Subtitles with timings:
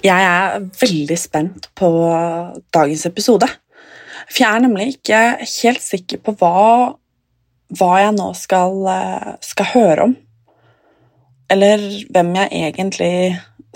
[0.00, 1.88] Jeg er veldig spent på
[2.74, 3.46] dagens episode.
[4.30, 6.96] For jeg er nemlig ikke helt sikker på hva,
[7.78, 10.16] hva jeg nå skal, eh, skal høre om.
[11.50, 13.14] Eller hvem jeg egentlig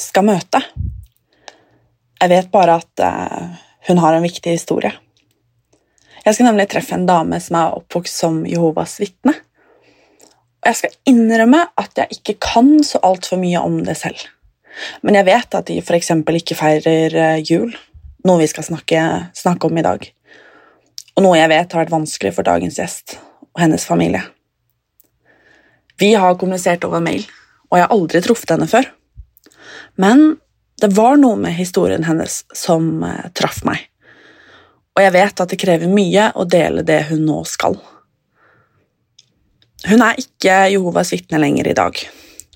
[0.00, 0.60] skal møte.
[2.20, 3.56] Jeg vet bare at uh,
[3.88, 4.92] hun har en viktig historie.
[6.24, 9.34] Jeg skal nemlig treffe en dame som er oppvokst som Jehovas vitne.
[10.62, 14.22] Og jeg skal innrømme at jeg ikke kan så altfor mye om det selv.
[15.02, 16.14] Men jeg vet at de f.eks.
[16.40, 17.74] ikke feirer eh, jul,
[18.24, 19.02] noe vi skal snakke,
[19.36, 20.08] snakke, om i dag.
[21.14, 23.18] Og noe jeg vet har vært vanskelig for dagens gjest
[23.54, 24.22] og hennes familie.
[25.98, 27.24] Vi har kommunisert over mail,
[27.70, 28.88] og jeg har aldri truffet henne før.
[30.00, 30.36] Men
[30.82, 33.86] det var noe med historien hennes som eh, traff meg.
[34.94, 37.78] Og jeg vet at det krever mye å dele det hun nå skal.
[39.84, 41.98] Hun er ikke Jehovas vitne lenger i dag,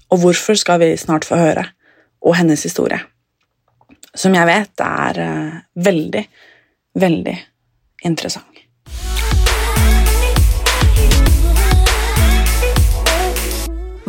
[0.08, 1.66] og hvorfor skal vi snart få høre
[2.24, 2.98] og hennes historie.
[4.16, 6.22] Som jeg vet er uh, veldig,
[6.98, 7.34] veldig
[8.08, 8.57] interessant.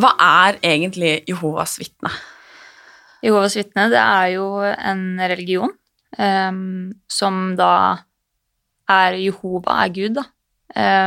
[0.00, 2.12] Hva er egentlig Jehovas vitne?
[3.20, 5.72] Jehovas vitne det er jo en religion
[6.16, 7.72] um, som da
[8.90, 10.24] er Jehova er Gud, da.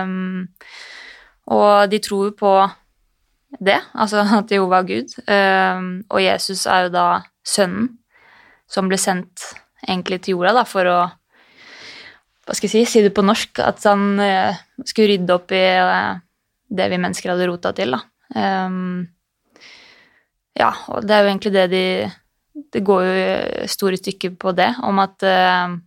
[0.03, 0.45] Um,
[1.53, 2.53] og de tror på
[3.59, 5.17] det, altså at Jehova er Gud.
[5.25, 7.07] Um, og Jesus er jo da
[7.43, 7.91] sønnen
[8.69, 9.51] som ble sendt
[9.83, 11.01] egentlig til jorda da, for å
[12.43, 15.63] hva skal jeg si, si det på norsk, at han uh, skulle rydde opp i
[15.79, 16.17] uh,
[16.73, 17.95] det vi mennesker hadde rota til.
[17.95, 18.01] da.
[18.33, 19.07] Um,
[20.57, 21.85] ja, og det er jo egentlig det de
[22.73, 25.79] Det går jo store stykker på det, om at um,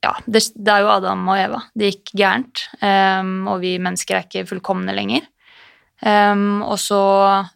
[0.00, 1.60] ja, det, det, er jo Adam og Eva.
[1.74, 5.26] Det gikk gærent, um, og vi mennesker er ikke fullkomne lenger.
[6.00, 7.00] Um, og så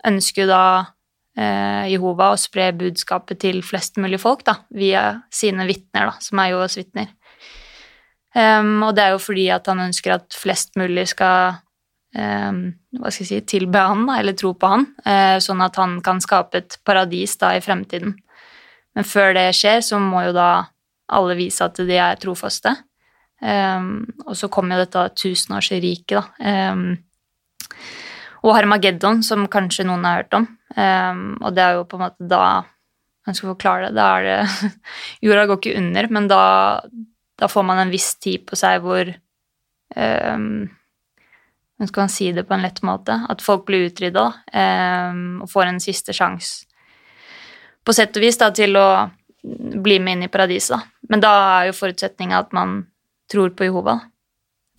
[0.05, 5.65] ønsker jo da uh, Jehova å spre budskapet til flest mulig folk da, via sine
[5.69, 7.15] vitner, da, som er Jehovas vitner.
[8.35, 11.61] Um, og det er jo fordi at han ønsker at flest mulig skal
[12.15, 15.97] hva skal jeg si, tilbe han, da, eller tro på han, uh, sånn at han
[15.99, 18.13] kan skape et paradis da i fremtiden.
[18.95, 20.51] Men før det skjer, så må jo da
[21.11, 22.71] alle vise at de er trofaste.
[23.45, 26.71] Um, og så kommer jo dette tusenårsriket, da.
[26.73, 26.95] Um,
[28.45, 30.47] og Harmageddon, som kanskje noen har hørt om.
[30.77, 32.45] Um, og det er jo på en måte da
[33.25, 33.95] Jeg skal forklare det.
[33.97, 34.73] Da er det
[35.25, 36.41] Jorda går ikke under, men da,
[37.41, 39.11] da, får man en viss tid på seg hvor
[39.97, 40.65] um,
[41.75, 43.17] Hvordan skal man si det på en lett måte?
[43.29, 44.29] At folk blir utrydda
[45.11, 46.69] um, og får en siste sjanse,
[47.83, 48.87] på sett og vis, da, til å
[49.83, 51.09] bli med inn i paradiset, da.
[51.11, 52.79] Men da er jo forutsetninga at man
[53.31, 53.99] tror på Jehova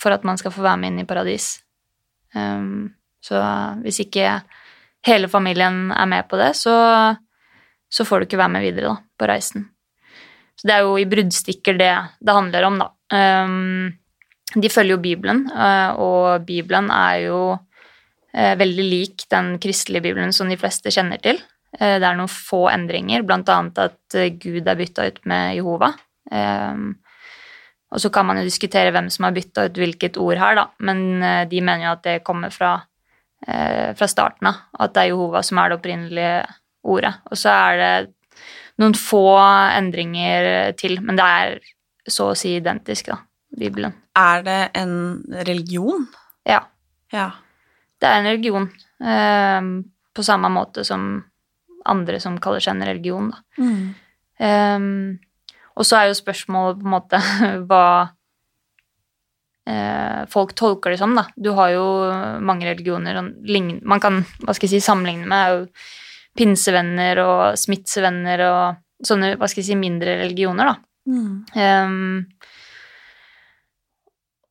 [0.01, 1.49] for at man skal få være med inn i paradis.
[2.35, 3.41] Um, så
[3.83, 4.39] hvis ikke
[5.05, 6.75] hele familien er med på det, så,
[7.89, 9.69] så, får du ikke være med videre da, på reisen.
[10.55, 11.93] Så det er jo i bruddstikker det
[12.23, 12.89] det handler om, da.
[13.13, 13.93] Um,
[14.55, 20.33] de følger jo Bibelen, uh, og Bibelen er jo uh, veldig lik den kristelige Bibelen
[20.35, 21.41] som de fleste kjenner til.
[21.75, 23.59] Uh, det er noen få endringer, bl.a.
[23.83, 25.91] at Gud er bytta ut med Jehova.
[26.31, 26.93] Um,
[27.91, 30.65] og så kan man jo diskutere hvem som har bytta ut hvilket ord her, da,
[30.83, 32.71] men de mener jo at det kommer fra,
[33.45, 36.33] fra starten av, at det er Jehova som er det opprinnelige
[36.91, 37.13] ordet.
[37.29, 37.93] Og så er det
[38.81, 41.57] noen få endringer til, men det er
[42.11, 43.19] så å si identisk, da,
[43.55, 43.95] Bibelen.
[44.17, 44.95] Er det en
[45.47, 46.05] religion?
[46.47, 46.61] Ja.
[47.13, 47.29] ja.
[48.01, 48.67] Det er en religion,
[49.03, 49.61] Eh,
[50.15, 51.23] på samme måte som
[51.85, 53.41] andre som kaller seg en religion, da.
[53.59, 53.81] Mm.
[54.39, 54.85] Eh,
[55.75, 57.19] og så er jo spørsmålet på en måte
[57.67, 57.87] hva
[59.67, 61.27] eh, folk tolker det som, da.
[61.35, 61.85] Du har jo
[62.39, 63.19] mange religioner
[63.83, 65.67] Man kan hva skal jeg si, sammenligne med er jo
[66.35, 70.75] pinsevenner og smitsevenner og sånne hva skal jeg si, mindre religioner, da.
[71.05, 71.33] Mm.
[71.53, 72.25] Um,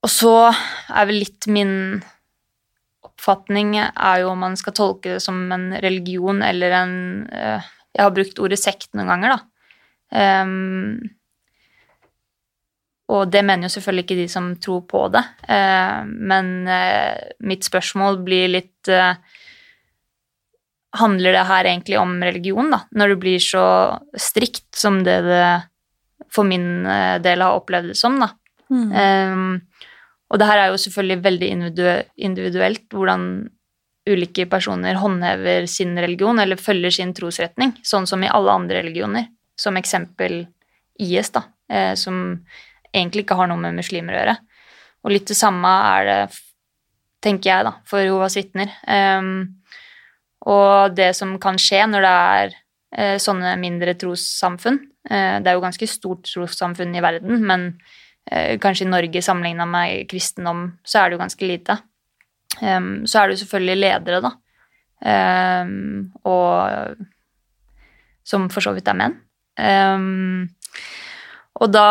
[0.05, 1.75] og så er vel litt min
[3.05, 6.95] oppfatning er jo om man skal tolke det som en religion eller en
[7.33, 9.41] uh, Jeg har brukt ordet sekt noen ganger, da.
[10.15, 10.99] Um,
[13.15, 15.23] og det mener jo selvfølgelig ikke de som tror på det.
[15.47, 17.15] Uh, men uh,
[17.47, 19.15] mitt spørsmål blir litt uh,
[20.95, 22.85] Handler det her egentlig om religion, da?
[22.95, 23.67] Når det blir så
[24.15, 25.47] strikt som det det
[26.35, 26.87] for min
[27.23, 28.33] del har opplevd det som, da.
[28.73, 28.91] Mm.
[28.91, 29.91] Um,
[30.33, 31.49] og det her er jo selvfølgelig veldig
[32.27, 33.27] individuelt hvordan
[34.11, 39.29] ulike personer håndhever sin religion eller følger sin trosretning, sånn som i alle andre religioner.
[39.57, 40.43] Som eksempel
[40.99, 42.41] IS, da, eh, som
[42.91, 44.35] egentlig ikke har noe med muslimer å gjøre.
[45.05, 46.19] Og litt det samme er det,
[47.23, 48.73] tenker jeg, da, for Jehovas vitner.
[48.83, 49.63] Um,
[50.51, 52.55] og det som kan skje når det er
[52.99, 57.67] eh, sånne mindre trossamfunn eh, Det er jo ganske stort trossamfunn i verden, men
[58.31, 61.79] eh, kanskje i Norge sammenligna med kristendom, så er det jo ganske lite.
[62.61, 64.31] Um, så er det jo selvfølgelig ledere, da.
[65.05, 66.95] Um, og
[68.25, 69.17] som for så vidt er menn.
[69.59, 70.47] Um,
[71.61, 71.89] og da,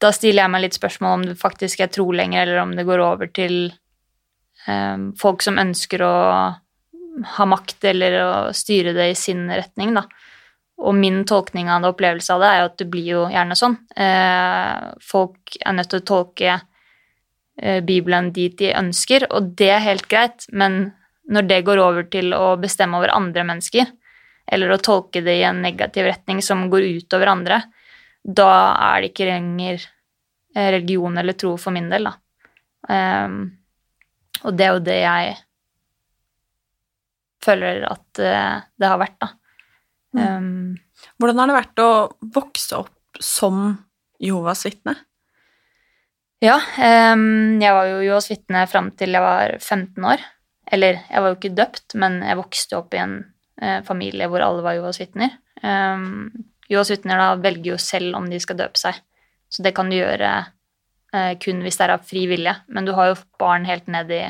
[0.00, 2.86] da, stiller jeg meg litt spørsmål om det faktisk er tro lenger, eller om det
[2.88, 3.72] går over til
[5.18, 6.14] folk som ønsker å
[7.36, 10.06] ha makt eller å styre det i sin retning, da.
[10.82, 13.56] Og min tolkning av det, opplevelse av det, er jo at det blir jo gjerne
[13.58, 13.76] sånn.
[13.94, 16.56] Uh, folk er nødt til å tolke
[17.60, 20.92] Eh, Bibelen dit de ønsker, og det er helt greit, men
[21.30, 23.90] når det går over til å bestemme over andre mennesker,
[24.52, 27.60] eller å tolke det i en negativ retning som går ut over andre,
[28.22, 28.50] da
[28.88, 29.84] er det ikke lenger
[30.56, 32.18] eh, religion eller tro for min del, da.
[34.42, 35.34] Og det er jo det jeg
[37.42, 39.32] føler at uh, det har vært, da.
[40.12, 40.76] Um,
[41.20, 41.92] Hvordan har det vært å
[42.34, 43.64] vokse opp som
[44.22, 44.94] Jehovas vitne?
[46.42, 50.24] Ja, um, jeg var jo Jehovas vitne fram til jeg var 15 år.
[50.72, 53.18] Eller jeg var jo ikke døpt, men jeg vokste opp i en
[53.62, 55.36] uh, familie hvor alle var Jehovas vitner.
[55.62, 56.30] Um,
[56.70, 58.96] Jehovas vitner da velger jo selv om de skal døpe seg,
[59.52, 60.30] så det kan du gjøre
[61.12, 62.54] uh, kun hvis det er av fri vilje.
[62.72, 64.24] Men du har jo barn helt ned i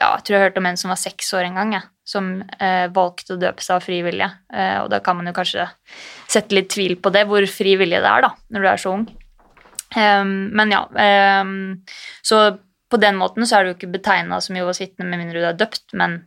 [0.00, 2.30] ja, jeg tror jeg hørte om en som var seks år en gang, jeg, som
[2.58, 4.28] eh, valgte å døpe seg av fri vilje.
[4.82, 5.68] og da kan man jo kanskje
[6.30, 8.96] sette litt tvil på det, hvor fri vilje det er da, når du er så
[8.98, 9.06] ung.
[9.94, 10.82] Um, men ja.
[11.40, 11.82] Um,
[12.22, 12.58] så
[12.90, 15.48] på den måten så er du jo ikke betegna som Jehovas vitne med mindre du
[15.48, 16.24] er døpt, men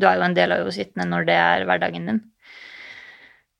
[0.00, 2.22] du er jo en del av Jehovas vitne når det er hverdagen din.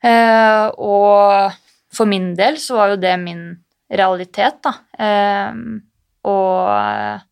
[0.05, 1.59] Uh, og
[1.93, 3.45] for min del så var jo det min
[3.91, 4.75] realitet, da.
[4.97, 5.81] Um,
[6.29, 7.27] og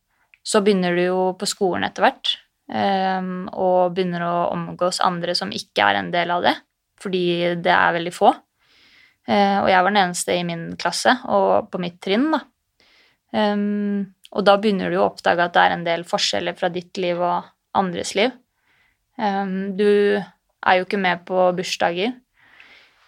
[0.48, 2.36] så begynner du jo på skolen etter hvert
[2.68, 6.52] og begynner å omgås andre som ikke er en del av det,
[7.00, 7.22] fordi
[7.64, 8.34] det er veldig få.
[9.28, 12.40] Eh, og jeg var den eneste i min klasse og på mitt trinn, da.
[13.28, 16.96] Um, og da begynner du å oppdage at det er en del forskjeller fra ditt
[17.00, 17.44] liv og
[17.76, 18.32] andres liv.
[19.20, 22.14] Um, du er jo ikke med på bursdager,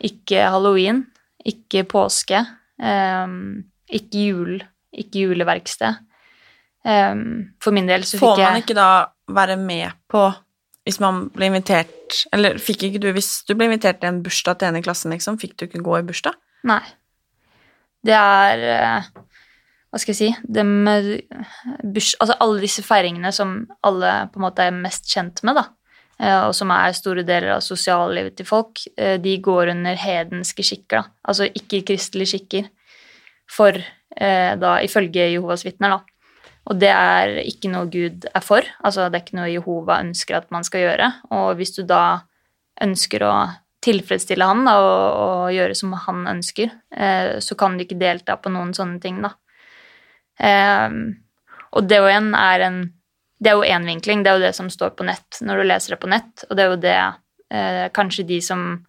[0.04, 1.06] ikke halloween,
[1.44, 2.38] ikke påske,
[2.80, 4.60] ikke jul,
[4.92, 5.98] ikke juleverksted.
[6.80, 8.90] For min del så fikk jeg Får man ikke da
[9.28, 10.22] være med på
[10.88, 14.60] hvis man ble invitert Eller fikk ikke du Hvis du ble invitert til en bursdag
[14.60, 16.38] til en i klassen, liksom, fikk du ikke gå i bursdag?
[16.68, 16.82] Nei.
[18.06, 19.10] Det er eh,
[19.90, 20.64] Hva skal jeg si de,
[21.84, 25.66] burs, Altså alle disse feiringene som alle på en måte er mest kjent med, da,
[26.20, 30.64] eh, og som er store deler av sosiallivet til folk, eh, de går under hedenske
[30.64, 31.16] skikker, da.
[31.28, 32.70] Altså ikke-kristelige skikker.
[33.50, 33.76] For
[34.10, 36.09] da, ifølge Jehovas vitner, da,
[36.70, 38.66] og det er ikke noe Gud er for.
[38.86, 41.08] Altså det er ikke noe Jehova ønsker at man skal gjøre.
[41.34, 42.22] Og hvis du da
[42.80, 43.32] ønsker å
[43.82, 48.36] tilfredsstille han da, og, og, gjøre som han ønsker, eh, så kan du ikke delta
[48.38, 49.32] på noen sånne ting, da.
[50.38, 50.94] Eh,
[51.70, 52.80] og det er en
[53.40, 55.64] Det er jo én vinkling, det er jo det som står på nett når du
[55.64, 56.96] leser det på nett, og det er jo det
[57.56, 58.84] eh, kanskje de som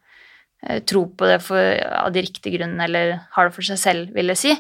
[0.68, 4.12] eh, tror på det for, av de riktige grunnene eller har det for seg selv,
[4.12, 4.52] vil jeg si,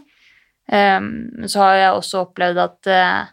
[0.70, 3.32] Um, så har jeg også opplevd at uh,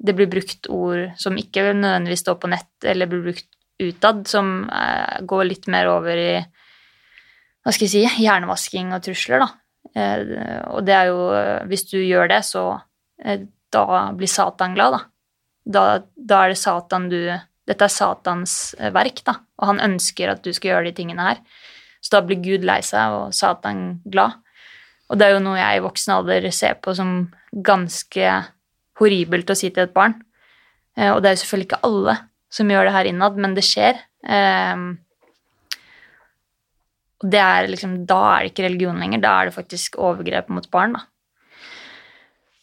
[0.00, 3.48] det blir brukt ord som ikke nødvendigvis står på nett, eller blir brukt
[3.80, 6.34] utad, som uh, går litt mer over i
[7.60, 9.50] hva skal jeg si, hjernevasking og trusler, da.
[9.90, 11.22] Uh, og det er jo
[11.66, 12.82] Hvis du gjør det, så
[13.72, 13.84] da
[14.16, 15.00] blir Satan glad, da.
[15.64, 15.84] da.
[16.14, 17.18] Da er det Satan du
[17.68, 21.42] Dette er Satans verk, da, og han ønsker at du skal gjøre de tingene her.
[22.02, 24.40] Så da blir Gud lei seg og Satan glad.
[25.10, 27.14] Og det er jo noe jeg i voksen alder ser på som
[27.50, 28.34] ganske
[29.00, 30.14] horribelt å si til et barn.
[30.96, 32.16] Eh, og det er jo selvfølgelig ikke alle
[32.50, 33.98] som gjør det her innad, men det skjer.
[34.26, 34.88] Ehm,
[37.20, 40.50] og det er liksom, da er det ikke religion lenger, da er det faktisk overgrep
[40.50, 40.96] mot barn.
[40.98, 41.06] da.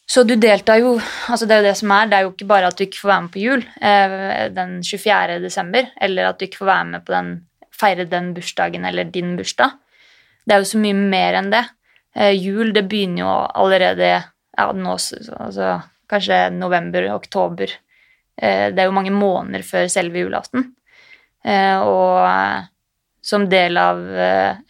[0.08, 0.94] Så du deltar jo
[1.28, 2.06] altså Det er jo det som er.
[2.08, 4.78] Det er jo ikke bare at du ikke får være med på jul eh, den
[4.82, 5.40] 24.
[5.42, 7.28] desember, eller at du ikke får være med på den,
[7.76, 9.76] feire den bursdagen eller din bursdag.
[10.48, 11.66] Det er jo så mye mer enn det.
[12.18, 13.30] Eh, jul det begynner jo
[13.62, 14.96] allerede ja, nå,
[15.38, 15.78] altså,
[16.10, 17.68] kanskje november-oktober.
[18.34, 20.62] Eh, det er jo mange måneder før selve julaften.
[21.46, 22.26] Eh, og
[23.22, 23.98] som del av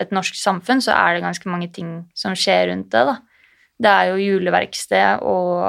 [0.03, 3.05] et norsk samfunn så er det ganske mange ting som skjer rundt det.
[3.07, 3.17] da.
[3.79, 5.65] Det er jo juleverksted og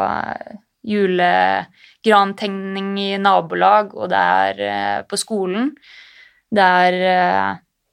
[0.89, 5.77] julegrantegning i nabolag, og det er på skolen.
[6.49, 6.93] Det er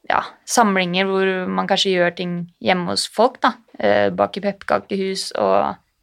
[0.09, 3.53] ja, samlinger hvor man kanskje gjør ting hjemme hos folk, da.
[3.77, 5.57] Eh, Bake pepperkakehus og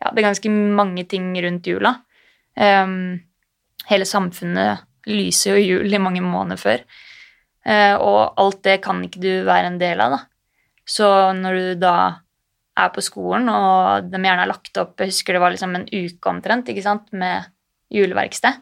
[0.04, 1.94] ja, det er ganske mange ting rundt jula.
[2.60, 3.22] Um,
[3.88, 6.84] hele samfunnet lyser jo jul i mange måneder før.
[7.64, 10.20] Uh, og alt det kan ikke du være en del av, da.
[10.84, 11.96] Så når du da
[12.76, 15.88] er på skolen, og de gjerne har lagt opp Jeg husker det var liksom en
[15.88, 17.48] uke omtrent ikke sant, med
[17.94, 18.60] juleverksted.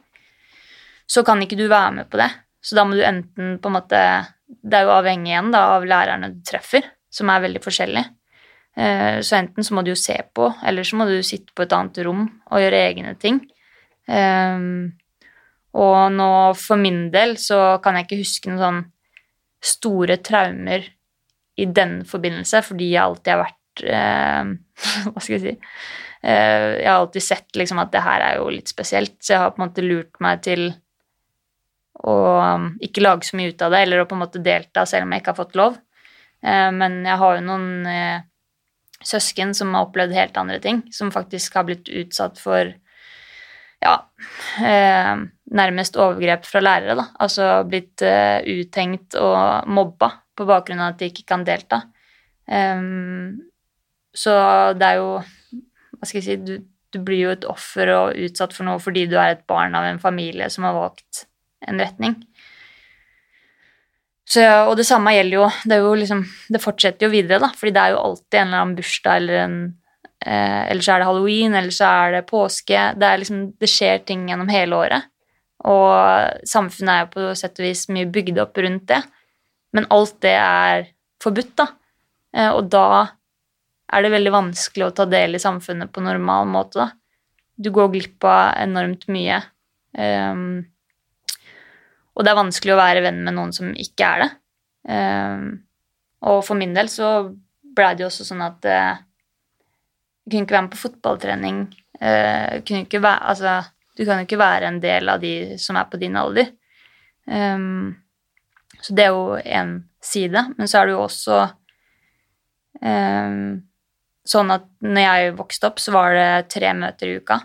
[1.10, 2.30] Så kan ikke du være med på det.
[2.62, 4.00] Så da må du enten på en måte
[4.46, 8.12] Det er jo avhengig igjen da, av lærerne du treffer, som er veldig forskjellige.
[8.78, 11.66] Eh, så enten så må du jo se på, eller så må du sitte på
[11.66, 13.42] et annet rom og gjøre egne ting.
[14.08, 14.92] Um,
[15.78, 18.82] og nå for min del så kan jeg ikke huske noen sånn
[19.62, 20.88] store traumer
[21.62, 24.54] i den forbindelse, fordi jeg alltid har vært uh,
[25.12, 28.50] Hva skal jeg si uh, Jeg har alltid sett liksom at det her er jo
[28.52, 30.66] litt spesielt, så jeg har på en måte lurt meg til
[32.02, 34.88] å um, ikke lage så mye ut av det, eller å på en måte delta
[34.90, 35.78] selv om jeg ikke har fått lov.
[36.42, 38.28] Uh, men jeg har jo noen
[39.08, 42.74] søsken som har opplevd helt andre ting, som faktisk har blitt utsatt for
[43.82, 43.96] ja,
[44.62, 45.14] eh,
[45.58, 47.08] nærmest overgrep fra lærere, da.
[47.24, 51.84] Altså blitt eh, uthengt og mobba på bakgrunn av at de ikke kan delta.
[52.46, 53.42] Um,
[54.18, 54.34] så
[54.76, 56.56] det er jo Hva skal jeg si du,
[56.92, 59.86] du, blir jo et offer og utsatt for noe fordi du er et barn av
[59.88, 61.26] en familie som har valgt
[61.70, 62.18] en retning.
[64.32, 66.24] Så, og det samme gjelder jo det, jo liksom,
[66.54, 69.40] det fortsetter jo videre, da, fordi det er jo alltid en eller annen bursdag eller
[69.42, 69.58] en
[70.24, 72.84] eh, Eller så er det halloween, eller så er det påske.
[72.96, 75.10] Det, er liksom, det skjer ting gjennom hele året.
[75.68, 79.02] Og samfunnet er jo på sett og vis mye bygd opp rundt det.
[79.76, 80.88] Men alt det er
[81.24, 81.68] forbudt, da.
[82.38, 82.88] Eh, og da
[83.92, 86.92] er det veldig vanskelig å ta del i samfunnet på normal måte, da.
[87.62, 89.42] Du går glipp av enormt mye.
[89.92, 90.64] Um,
[92.12, 94.32] og det er vanskelig å være venn med noen som ikke er det.
[94.92, 95.46] Um,
[96.28, 97.32] og for min del så
[97.76, 99.00] blei det jo også sånn at uh,
[100.26, 101.62] jeg kunne ikke være med på fotballtrening.
[102.02, 103.56] Uh, kunne ikke være, altså,
[103.98, 106.52] du kan jo ikke være en del av de som er på din alder.
[107.26, 107.96] Um,
[108.82, 110.46] så det er jo én side.
[110.58, 111.40] Men så er det jo også
[112.82, 113.62] um,
[114.28, 117.40] sånn at når jeg vokste opp, så var det tre møter i uka.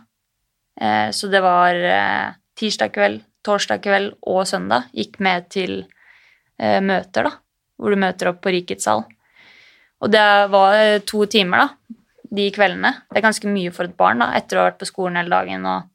[0.80, 1.80] Uh, så det var
[2.56, 5.78] tirsdag kveld, torsdag kveld og søndag gikk med til
[6.58, 7.36] eh, møter, da,
[7.78, 9.04] hvor du møter opp på Rikets sal.
[10.02, 11.96] Og det var to timer, da,
[12.36, 12.92] de kveldene.
[13.08, 15.32] Det er ganske mye for et barn da, etter å ha vært på skolen hele
[15.32, 15.64] dagen.
[15.70, 15.88] Og,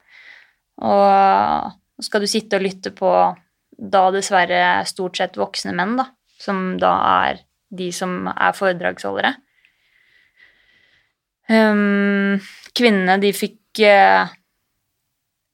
[0.88, 3.12] og skal du sitte og lytte på
[3.82, 6.08] da dessverre stort sett voksne menn, da,
[6.40, 6.92] som da
[7.26, 7.42] er
[7.72, 9.32] de som er foredragsholdere.
[11.52, 12.38] Um,
[12.76, 14.30] kvinnene, de fikk uh,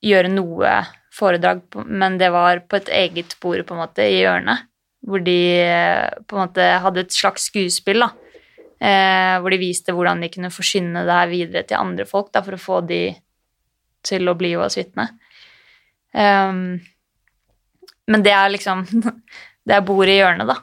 [0.04, 0.74] gjøre noe
[1.18, 4.66] foredrag, men det var på et eget bord på en måte i hjørnet.
[5.08, 8.02] Hvor de eh, på en måte hadde et slags skuespill.
[8.02, 8.10] da,
[8.82, 12.42] eh, Hvor de viste hvordan de kunne forsyne det her videre til andre folk da,
[12.42, 13.02] for å få de
[14.06, 15.08] til å bli Jehovas vitne.
[16.14, 16.78] Um,
[18.08, 18.86] men det er liksom
[19.68, 20.54] Det er bordet i hjørnet, da.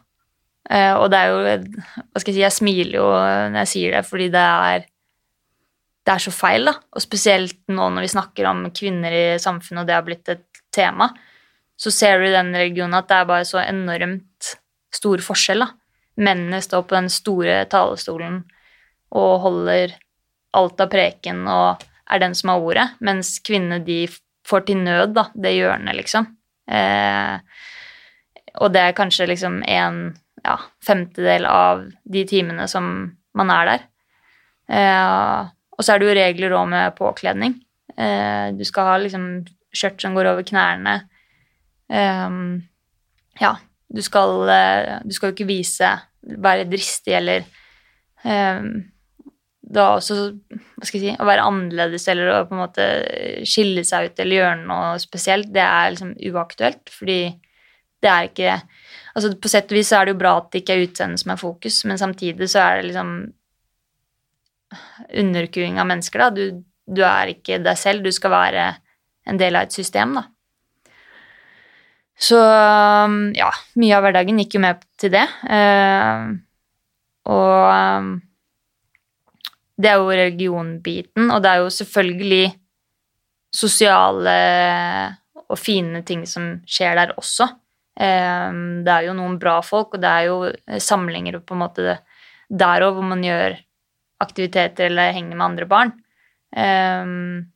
[0.65, 3.97] Eh, og det er jo Hva skal jeg si, jeg smiler jo når jeg sier
[3.97, 4.88] det, fordi det er
[6.05, 6.75] det er så feil, da.
[6.93, 10.45] Og spesielt nå når vi snakker om kvinner i samfunnet, og det har blitt et
[10.75, 11.09] tema,
[11.75, 14.55] så ser du i den religionen at det er bare så enormt
[14.95, 15.71] stor forskjell, da.
[16.21, 18.43] Mennene står på den store talerstolen
[19.15, 19.97] og holder
[20.55, 24.05] alt av preken og er den som har ordet, mens kvinnene de
[24.47, 26.29] får til nød, da, det hjørnet, liksom.
[26.69, 27.35] Eh,
[28.62, 30.00] og det er kanskje liksom en
[30.45, 32.88] ja, femtedel av de timene som
[33.35, 33.85] man er der.
[34.69, 37.58] Eh, og så er det jo regler òg med påkledning.
[37.96, 39.27] Eh, du skal ha liksom
[39.75, 40.98] skjørt som går over knærne.
[41.91, 42.63] Um,
[43.39, 43.53] ja,
[43.94, 45.91] du skal, uh, du skal jo ikke vise
[46.25, 47.44] Være dristig eller
[48.25, 48.79] um,
[49.62, 50.15] da også
[50.50, 52.88] hva skal jeg si, Å være annerledes eller å på en måte
[53.46, 57.20] skille seg ut eller gjøre noe spesielt, det er liksom uaktuelt, fordi
[58.01, 58.58] det er ikke
[59.15, 61.22] altså På sett og vis så er det jo bra at det ikke er utseendet
[61.22, 63.13] som er fokus, men samtidig så er det liksom
[65.13, 66.29] underkuing av mennesker, da.
[66.34, 68.69] Du, du, er ikke deg selv, du skal være
[69.29, 70.27] en del av et system, da.
[72.15, 73.50] Så um, ja,
[73.81, 75.25] mye av hverdagen gikk jo med til det.
[75.43, 76.31] Uh,
[77.27, 78.13] og um,
[79.75, 82.45] det er jo religionbiten, og det er jo selvfølgelig
[83.55, 84.38] sosiale
[85.45, 87.50] og fine ting som skjer der også.
[87.95, 91.98] Um, det er jo noen bra folk, og det er jo samlinger på en måte
[92.48, 93.57] der òg hvor man gjør
[94.24, 95.91] aktiviteter eller henger med andre barn.
[96.55, 97.51] Um,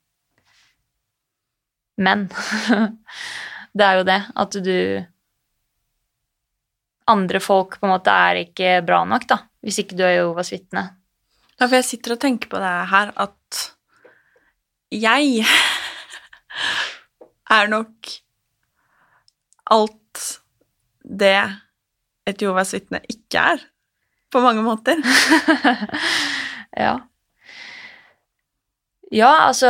[1.99, 2.25] men
[3.77, 4.75] det er jo det at du
[7.09, 10.51] Andre folk på en måte er ikke bra nok, da, hvis ikke du er Jehovas
[10.53, 10.83] vitne.
[11.57, 13.61] Ja, for jeg sitter og tenker på det her at
[14.93, 15.41] jeg
[17.57, 18.11] er nok
[19.73, 20.27] alt
[21.01, 21.33] det
[22.29, 23.65] et Jehovas vitne ikke er,
[24.29, 25.01] på mange måter.
[26.79, 26.95] ja.
[29.09, 29.69] Ja, altså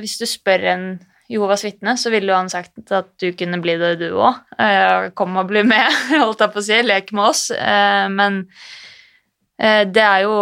[0.00, 0.86] hvis du spør en
[1.32, 4.40] Jehovas vitne, så ville jo han sagt at du kunne bli det, du òg.
[4.60, 5.88] Eh, kom og bli med,
[6.22, 6.80] holdt jeg på å si.
[6.84, 7.46] Lek med oss.
[7.54, 8.42] Eh, men
[9.56, 10.36] eh, det er, jo,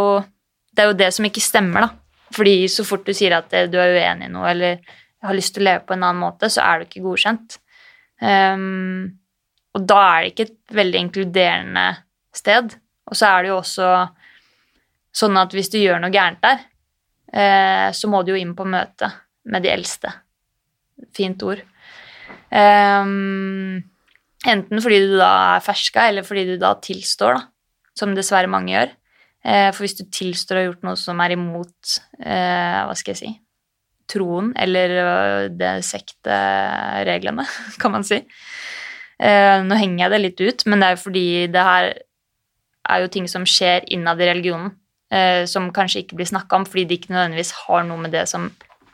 [0.75, 2.27] det er jo det som ikke stemmer, da.
[2.35, 4.83] Fordi så fort du sier at du er uenig i noe eller
[5.27, 7.59] har lyst til å leve på en annen måte, så er du ikke godkjent.
[8.23, 9.19] Um,
[9.77, 11.87] og da er det ikke et veldig inkluderende
[12.37, 12.77] sted.
[13.11, 13.91] Og så er det jo også
[15.15, 16.63] sånn at hvis du gjør noe gærent der,
[17.33, 19.11] eh, så må du jo inn på møte
[19.51, 20.13] med de eldste.
[21.17, 21.63] Fint ord.
[22.51, 23.79] Um,
[24.47, 28.75] enten fordi du da er ferska, eller fordi du da tilstår, da, som dessverre mange
[28.75, 28.97] gjør.
[29.41, 33.15] Eh, for hvis du tilstår å ha gjort noe som er imot eh, Hva skal
[33.15, 33.31] jeg si
[34.11, 37.45] troen eller det sektereglene,
[37.81, 38.19] kan man si.
[39.23, 41.25] Nå henger jeg det litt ut, men det er jo fordi
[41.55, 41.91] det her
[42.91, 44.73] er jo ting som skjer innad i religionen,
[45.51, 48.45] som kanskje ikke blir snakka om fordi de ikke nødvendigvis har noe med det som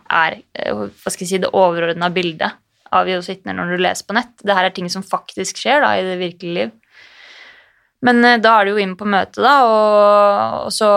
[0.08, 2.56] er hva skal jeg si, det overordna bildet
[2.96, 4.32] av Jehovas vitner når du leser på nett.
[4.40, 6.74] Det her er ting som faktisk skjer da, i det virkelige liv.
[8.06, 10.90] Men da er det jo inn på møtet, da, og, og så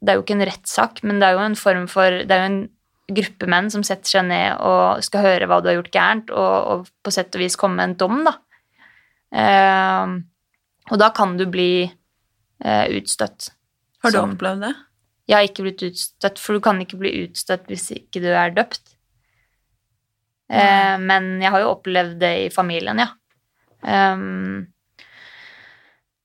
[0.00, 2.42] Det er jo ikke en rettssak, men det er jo en form for Det er
[2.42, 2.64] jo en
[3.16, 6.54] gruppe menn som setter seg ned og skal høre hva du har gjort gærent, og,
[6.72, 8.32] og på sett og vis komme med en dom, da.
[9.30, 10.16] Eh,
[10.90, 13.52] og da kan du bli eh, utstøtt.
[14.06, 14.72] Har du som, opplevd det?
[15.26, 18.54] Jeg har ikke blitt utstøtt, for du kan ikke bli utstøtt hvis ikke du er
[18.54, 18.94] døpt.
[20.46, 23.10] Eh, men jeg har jo opplevd det i familien, ja.
[23.86, 24.66] Um,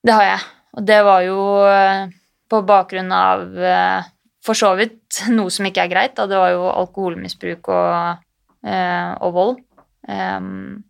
[0.06, 0.42] det har jeg.
[0.78, 2.14] Og det var jo eh,
[2.50, 4.12] på bakgrunn av uh,
[4.46, 6.16] for så vidt noe som ikke er greit.
[6.18, 6.28] Da.
[6.30, 8.24] Det var jo alkoholmisbruk og,
[8.66, 9.62] eh, og vold.
[10.10, 10.82] Um,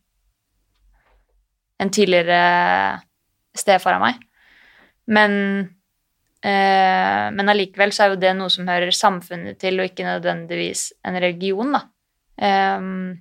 [1.82, 3.02] en tidligere
[3.58, 4.22] stefar av meg.
[5.12, 5.32] Men,
[5.66, 5.70] eh,
[6.42, 11.20] men allikevel så er jo det noe som hører samfunnet til, og ikke nødvendigvis en
[11.22, 11.84] religion, da.
[12.42, 13.20] Um,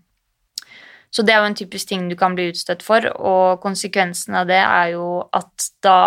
[1.11, 4.49] så det er jo en typisk ting du kan bli utstøtt for, og konsekvensen av
[4.49, 5.07] det er jo
[5.37, 5.99] at da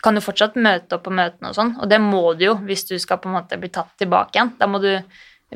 [0.00, 2.86] kan du fortsatt møte opp på møtene og sånn, og det må du jo hvis
[2.88, 4.54] du skal på en måte bli tatt tilbake igjen.
[4.56, 4.94] Da må du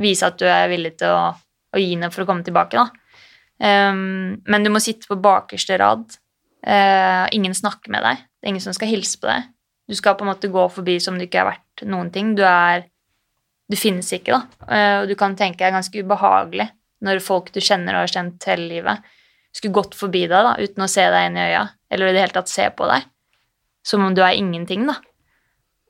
[0.02, 2.90] vise at du er villig til å, å gi noe for å komme tilbake, da.
[3.64, 6.04] Um, men du må sitte på bakerste rad.
[6.60, 8.20] Uh, ingen snakker med deg.
[8.36, 9.48] Det er ingen som skal hilse på deg.
[9.88, 12.34] Du skal på en måte gå forbi som du ikke er verdt noen ting.
[12.38, 12.88] Du er
[13.64, 14.66] Du finnes ikke, da.
[14.68, 16.66] Uh, og du kan tenke deg ganske ubehagelig
[17.04, 19.06] når folk du kjenner og har kjent hele livet,
[19.56, 22.22] skulle gått forbi deg da, uten å se deg inn i øya, eller i det
[22.26, 23.06] hele tatt se på deg
[23.84, 24.96] som om du er ingenting, da.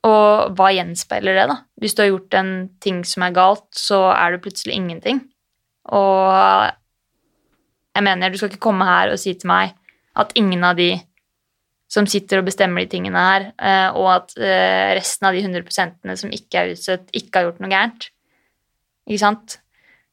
[0.04, 1.60] Og hva gjenspeiler det, da?
[1.80, 2.50] Hvis du har gjort en
[2.82, 5.22] ting som er galt, så er du plutselig ingenting.
[5.94, 6.34] Og
[7.94, 9.72] jeg mener, du skal ikke komme her og si til meg
[10.18, 10.90] at ingen av de
[11.94, 16.14] som sitter og bestemmer de tingene her, eh, og at eh, resten av de 100%
[16.18, 18.08] som ikke er utstøtt, ikke har gjort noe gærent.
[19.06, 19.58] Ikke sant?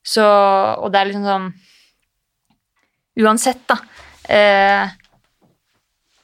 [0.06, 1.52] Så Og det er liksom sånn
[3.22, 3.76] Uansett, da.
[4.32, 4.92] Eh,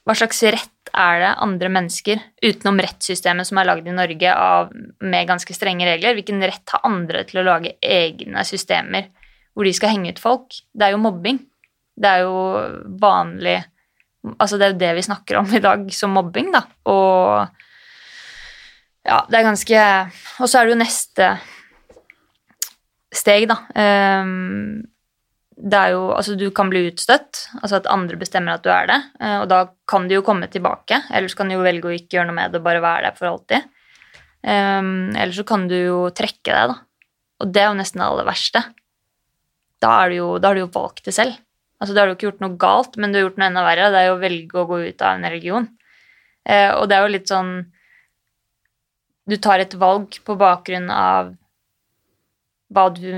[0.07, 4.71] hva slags rett er det andre mennesker utenom rettssystemet som er lagd i Norge av,
[5.03, 6.15] med ganske strenge regler?
[6.15, 9.09] Hvilken rett har andre til å lage egne systemer
[9.51, 10.61] hvor de skal henge ut folk?
[10.71, 11.41] Det er jo mobbing.
[11.97, 12.37] Det er jo
[13.03, 13.57] vanlig
[14.35, 16.63] Altså, det er jo det vi snakker om i dag som mobbing, da.
[16.91, 17.47] Og
[19.07, 19.83] ja, det er ganske
[20.43, 21.31] Og så er det jo neste
[23.15, 23.61] steg, da.
[23.71, 24.83] Um,
[25.57, 28.89] det er jo Altså, du kan bli utstøtt, altså at andre bestemmer at du er
[28.91, 31.01] det, eh, og da kan du jo komme tilbake.
[31.09, 33.17] Ellers kan du jo velge å ikke gjøre noe med det og bare være der
[33.17, 33.65] for alltid.
[34.45, 36.77] Um, eller så kan du jo trekke deg, da.
[37.41, 38.61] Og det er jo nesten det aller verste.
[39.81, 41.35] Da, er du da har du jo valgt det selv.
[41.77, 43.89] Altså, da har du ikke gjort noe galt, men du har gjort noe enda verre.
[43.93, 45.67] Det er jo å velge å gå ut av en religion.
[46.47, 47.51] Eh, og det er jo litt sånn
[49.27, 51.33] Du tar et valg på bakgrunn av
[52.95, 53.11] du,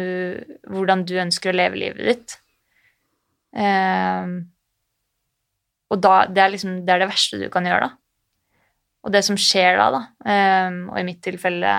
[0.65, 2.35] hvordan du ønsker å leve livet ditt.
[3.53, 4.33] Eh,
[5.89, 7.95] og da, det er liksom det er det verste du kan gjøre, da.
[9.05, 11.77] Og det som skjer da, da, eh, og i mitt tilfelle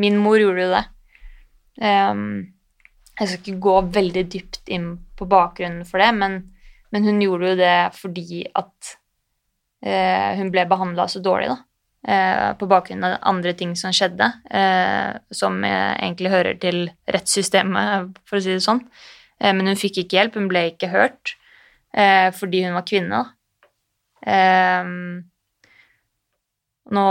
[0.00, 0.84] Min mor gjorde jo det.
[1.78, 2.22] Um,
[3.14, 6.40] jeg skal ikke gå veldig dypt inn på bakgrunnen for det, men,
[6.94, 8.94] men hun gjorde jo det fordi at
[9.84, 11.58] eh, hun ble behandla så dårlig, da.
[12.08, 18.40] eh, på bakgrunn av andre ting som skjedde, eh, som egentlig hører til rettssystemet, for
[18.40, 18.82] å si det sånn.
[19.40, 21.34] Eh, men hun fikk ikke hjelp, hun ble ikke hørt
[21.96, 23.22] eh, fordi hun var kvinne.
[24.24, 24.92] Eh,
[26.94, 27.06] nå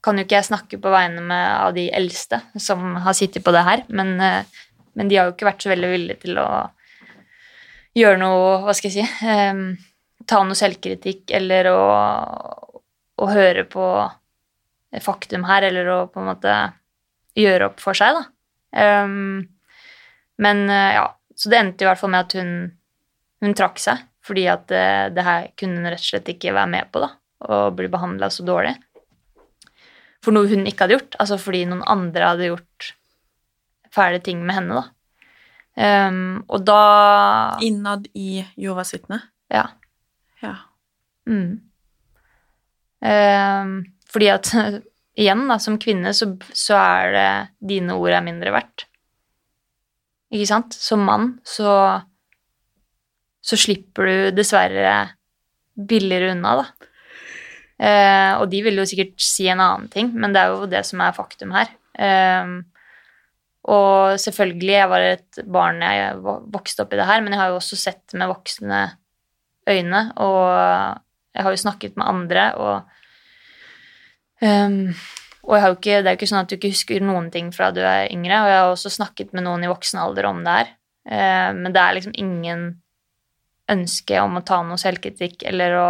[0.00, 3.52] kan jo ikke jeg snakke på vegne med, av de eldste som har sittet på
[3.52, 6.46] det her, men, men, de har jo ikke vært så veldig villige til å
[8.00, 9.64] gjøre noe Hva skal jeg si um,
[10.28, 11.84] Ta noe selvkritikk eller å,
[13.20, 13.86] å, høre på
[15.02, 16.54] faktum her, eller å på en måte
[17.38, 19.02] gjøre opp for seg, da.
[19.02, 19.46] Um,
[20.42, 21.04] men ja,
[21.40, 22.52] så det endte i hvert fall med at hun,
[23.40, 24.84] hun trakk seg, fordi at det,
[25.16, 27.10] det, her kunne hun rett og slett ikke være med på, da,
[27.46, 28.74] å bli behandla så dårlig.
[30.20, 32.90] For noe hun ikke hadde gjort, altså fordi noen andre hadde gjort
[33.94, 34.99] fæle ting med henne, da.
[35.80, 36.82] Um, og da
[37.64, 39.20] Innad i Jovas vitne?
[39.48, 39.64] Ja.
[40.42, 40.54] ja.
[41.30, 41.60] Mm.
[43.00, 43.72] Um,
[44.12, 44.50] fordi at
[45.20, 47.30] igjen, da, som kvinne, så, så, er det
[47.72, 48.84] dine ord er mindre verdt.
[50.30, 50.76] Ikke sant?
[50.76, 51.72] Som mann så
[53.40, 54.92] så slipper du dessverre
[55.88, 56.88] billigere unna, da.
[57.80, 60.82] Uh, og de vil jo sikkert si en annen ting, men det er jo det
[60.84, 61.72] som er faktum her.
[61.96, 62.60] Uh,
[63.68, 67.52] og selvfølgelig, jeg var et barn jeg vokste opp i det her, men jeg har
[67.52, 68.80] jo også sett med voksne
[69.68, 70.44] øyne, og
[71.36, 72.76] jeg har jo snakket med andre, og
[74.40, 74.94] um,
[75.50, 77.70] og jo ikke, det er jo ikke sånn at du ikke husker noen ting fra
[77.74, 80.56] du er yngre, og jeg har også snakket med noen i voksen alder om det
[80.56, 80.72] her,
[81.12, 82.64] uh, men det er liksom ingen
[83.70, 85.88] ønske om å ta noe selvkritikk eller å,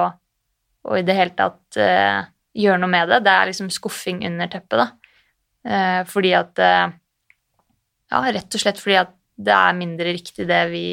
[0.90, 3.22] å i det hele tatt uh, gjøre noe med det.
[3.24, 4.88] Det er liksom skuffing under teppet, da.
[5.60, 6.60] Uh, fordi at
[8.10, 10.86] ja, rett og slett fordi at det er mindre riktig det vi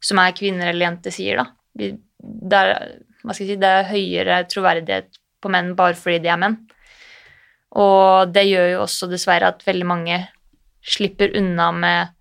[0.00, 1.46] som er kvinner eller jenter, sier, da.
[1.76, 6.56] Vi, det, er, si, det er høyere troverdighet på menn bare fordi de er menn.
[7.80, 10.22] Og det gjør jo også dessverre at veldig mange
[10.80, 12.14] slipper unna med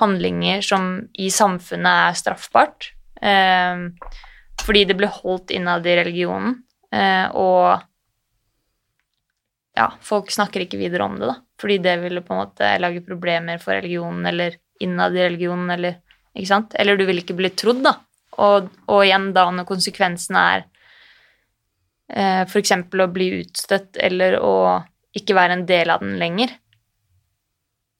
[0.00, 2.92] handlinger som i samfunnet er straffbart.
[3.20, 3.88] Eh,
[4.64, 6.56] fordi det blir holdt innad i religionen.
[6.94, 7.82] Eh, og
[9.74, 11.36] ja, folk snakker ikke videre om det, da.
[11.60, 15.98] Fordi det ville på en måte lage problemer for religionen eller innad i religionen, eller
[16.34, 16.74] ikke sant?
[16.78, 17.96] Eller du vil ikke bli trodd, da.
[18.42, 20.64] Og, og igjen da når konsekvensene er
[22.10, 22.74] eh, f.eks.
[22.74, 24.54] å bli utstøtt eller å
[25.14, 26.54] ikke være en del av den lenger,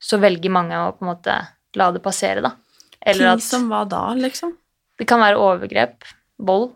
[0.02, 1.36] så velger mange å på en måte
[1.78, 2.54] la det passere, da.
[3.04, 4.54] Eller Ting som hva da, liksom?
[4.98, 6.06] Det kan være overgrep,
[6.46, 6.72] vold.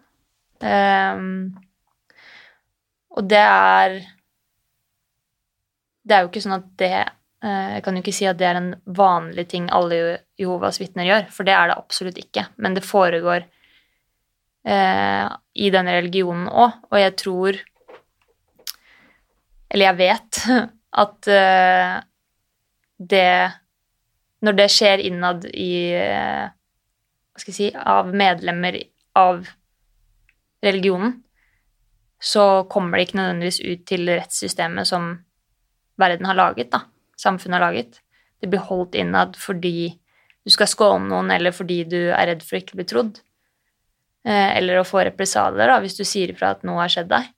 [0.59, 1.55] Um,
[3.15, 4.01] og det er
[6.09, 8.49] det er jo ikke sånn at det eh, Jeg kan jo ikke si at det
[8.49, 12.49] er en vanlig ting alle Jehovas vitner gjør, for det er det absolutt ikke.
[12.57, 13.45] Men det foregår
[14.65, 17.61] eh, i denne religionen òg, og jeg tror
[19.69, 20.43] Eller jeg vet
[21.05, 21.95] at eh,
[22.99, 23.31] det
[24.43, 28.81] Når det skjer innad i eh, Hva skal jeg si Av medlemmer
[29.19, 29.47] av
[30.63, 31.13] religionen,
[32.23, 35.09] så kommer det ikke nødvendigvis ut til rettssystemet som
[35.99, 36.85] verden har laget, da.
[37.19, 38.01] Samfunnet har laget.
[38.41, 39.91] Det blir holdt innad fordi
[40.47, 43.19] du skal skåne noen, eller fordi du er redd for å ikke bli trodd.
[44.25, 47.31] Eh, eller å få represalier, da, hvis du sier ifra at noe har skjedd deg.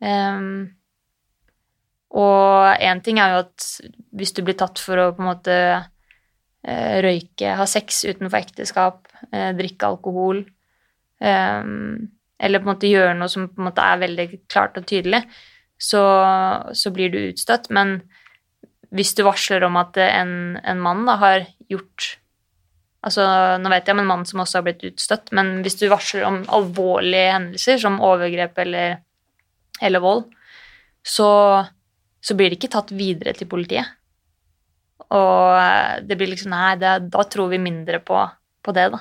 [0.00, 0.70] Um,
[2.16, 3.66] og én ting er jo at
[4.16, 9.04] hvis du blir tatt for å på en måte eh, røyke, ha sex utenfor ekteskap,
[9.30, 10.40] eh, drikke alkohol
[11.20, 12.08] um,
[12.40, 15.22] Eller på en måte gjøre noe som på en måte er veldig klart og tydelig,
[15.80, 16.02] så,
[16.76, 17.70] så, blir du utstøtt.
[17.72, 18.00] Men
[18.94, 22.16] hvis du varsler om at en, en mann da, har gjort
[23.00, 23.22] Altså,
[23.56, 26.26] nå vet jeg om en mann som også har blitt utstøtt, men hvis du varsler
[26.28, 28.98] om alvorlige hendelser som overgrep eller,
[29.80, 30.26] eller vold,
[31.00, 31.30] så,
[32.20, 33.88] så, blir det ikke tatt videre til politiet.
[35.16, 38.20] Og det blir liksom Nei, det, da tror vi mindre på,
[38.60, 39.00] på det, da.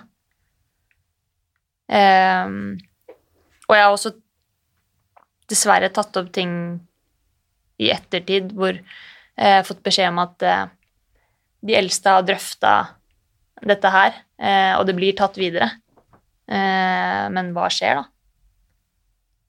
[1.90, 2.78] Um,
[3.68, 4.16] og jeg har også
[5.50, 6.54] dessverre tatt opp ting
[7.80, 8.76] i ettertid hvor
[9.40, 10.66] jeg har fått beskjed om at eh,
[11.70, 12.74] de eldste har drøfta
[13.70, 15.70] dette her, eh, og det blir tatt videre.
[16.48, 18.06] Eh, men hva skjer, da?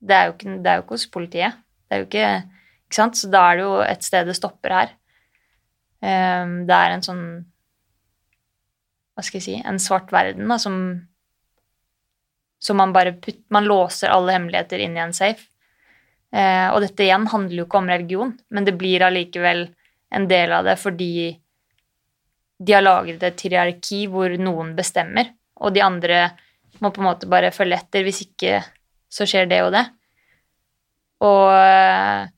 [0.01, 1.59] Det er jo ikke, er jo ikke hos politiet.
[1.85, 2.31] Det er jo ikke,
[2.87, 3.19] ikke sant?
[3.19, 4.97] Så da er det jo et sted det stopper her.
[6.01, 7.25] Det er en sånn
[9.13, 10.79] Hva skal jeg si En svart verden da, som,
[12.57, 15.50] som man bare putter Man låser alle hemmeligheter inn i en safe.
[16.31, 19.65] Eh, og dette igjen handler jo ikke om religion, men det blir allikevel
[20.11, 21.13] en del av det fordi
[22.61, 26.21] de har laget et hierarki hvor noen bestemmer, og de andre
[26.81, 28.05] må på en måte bare følge etter.
[28.05, 28.61] Hvis ikke
[29.11, 29.83] så skjer det og det.
[31.25, 32.29] Og eh,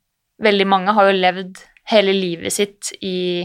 [0.44, 3.44] veldig mange har jo levd hele livet sitt i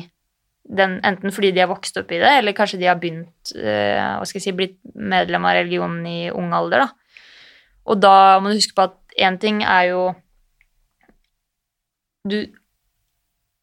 [0.69, 3.99] den, enten fordi de har vokst opp i det, eller kanskje de har begynt eh,
[3.99, 6.87] hva skal jeg si, blitt medlem av religionen i ung alder.
[6.87, 7.21] da.
[7.89, 10.03] Og da må du huske på at én ting er jo
[12.27, 12.39] du,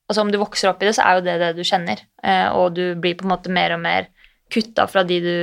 [0.07, 2.03] altså Om du vokser opp i det, så er jo det det du kjenner.
[2.23, 4.11] Eh, og du blir på en måte mer og mer
[4.53, 5.35] kutta fra de du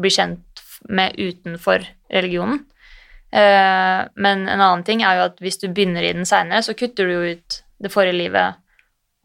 [0.00, 2.64] blir kjent med utenfor religionen.
[3.30, 6.76] Eh, men en annen ting er jo at hvis du begynner i den seinere, så
[6.78, 8.58] kutter du jo ut det forrige livet,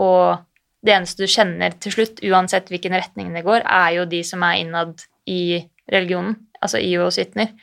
[0.01, 0.43] og
[0.83, 4.43] det eneste du kjenner til slutt, uansett hvilken retning det går, er jo de som
[4.45, 7.53] er innad i religionen, altså i og sittner.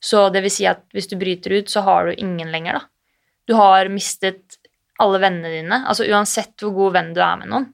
[0.00, 2.86] Så det vil si at hvis du bryter ut, så har du ingen lenger, da.
[3.48, 4.49] Du har mistet
[5.00, 5.82] alle vennene dine.
[5.88, 7.68] Altså uansett hvor god venn du er med noen,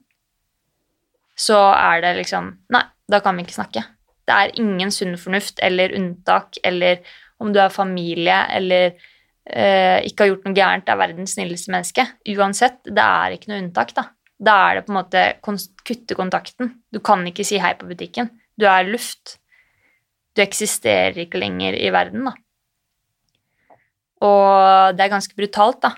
[1.37, 3.83] så er det liksom Nei, da kan vi ikke snakke.
[4.27, 6.99] Det er ingen sunn fornuft eller unntak eller
[7.39, 12.07] om du er familie eller eh, ikke har gjort noe gærent, er verdens snilleste menneske.
[12.33, 14.07] Uansett, det er ikke noe unntak, da.
[14.37, 16.73] Da er det på en måte kutte kontakten.
[16.93, 18.29] Du kan ikke si hei på butikken.
[18.57, 19.37] Du er luft.
[20.35, 22.35] Du eksisterer ikke lenger i verden, da.
[24.27, 25.93] Og det er ganske brutalt, da.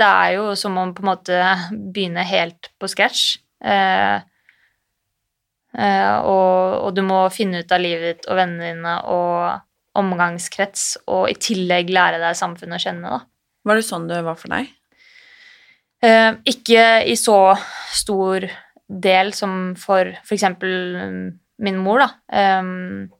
[0.00, 1.38] Det er jo som om på en måte
[1.92, 3.36] begynne helt på scratch.
[3.60, 4.16] Eh,
[5.76, 11.02] eh, og, og, du må finne ut av livet ditt og vennene dine og omgangskrets,
[11.10, 13.20] og i tillegg lære deg samfunnet å kjenne, da.
[13.66, 14.70] Var det sånn det var for deg?
[16.00, 17.52] Eh, ikke i så
[17.92, 18.46] stor
[18.90, 20.46] del som for f.eks.
[21.60, 22.10] min mor, da.
[22.60, 23.10] Um,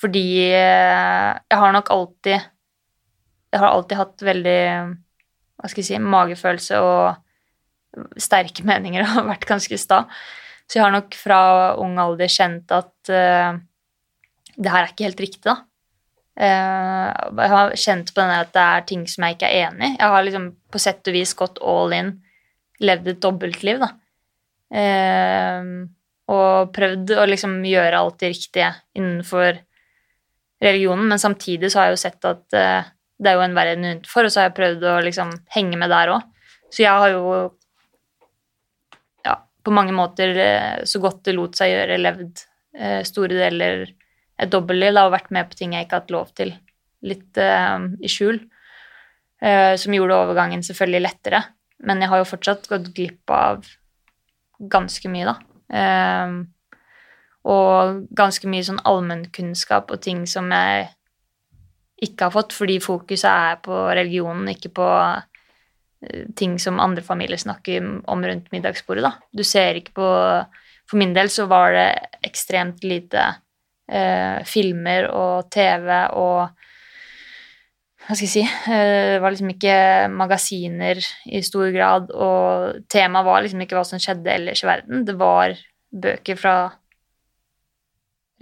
[0.00, 4.60] fordi eh, jeg har nok alltid Jeg har alltid hatt veldig
[5.64, 10.04] hva skal jeg si, magefølelse og sterke meninger og vært ganske sta.
[10.68, 11.38] Så jeg har nok fra
[11.80, 13.56] ung alder kjent at uh,
[14.54, 15.62] det her er ikke helt riktig, da.
[16.34, 19.90] Uh, jeg har kjent på denne at det er ting som jeg ikke er enig
[19.90, 19.98] i.
[19.98, 22.14] Jeg har liksom på sett og vis gått all in,
[22.84, 23.92] levd et dobbeltliv, da.
[24.74, 25.84] Uh,
[26.34, 29.60] og prøvd å liksom gjøre alt det riktige innenfor
[30.64, 32.56] religionen, men samtidig så har jeg jo sett at
[33.24, 35.92] det er jo en verden utenfor, og så har jeg prøvd å liksom henge med
[35.92, 36.30] der òg.
[36.68, 37.34] Så jeg har jo
[39.24, 40.36] ja, på mange måter
[40.88, 42.42] så godt det lot seg gjøre, levd
[43.06, 43.84] store deler
[44.40, 46.50] et dobbeltliv og vært med på ting jeg ikke har hatt lov til,
[47.06, 48.40] litt eh, i skjul.
[49.44, 51.42] Eh, som gjorde overgangen selvfølgelig lettere.
[51.84, 53.66] Men jeg har jo fortsatt gått glipp av
[54.72, 55.36] ganske mye, da.
[55.74, 56.44] Uh,
[57.50, 60.86] og ganske mye sånn allmennkunnskap og ting som jeg
[62.04, 64.88] ikke har fått, fordi fokuset er på religionen, ikke på
[66.36, 69.14] ting som andre familier snakker om rundt middagsbordet, da.
[69.32, 70.10] Du ser ikke på
[70.84, 71.88] For min del så var det
[72.28, 73.22] ekstremt lite
[73.88, 76.50] eh, filmer og TV og
[78.04, 79.76] hva skal jeg si eh, Det var liksom ikke
[80.12, 85.06] magasiner i stor grad, og temaet var liksom ikke hva som skjedde ellers i verden.
[85.08, 85.56] Det var
[85.88, 86.56] bøker fra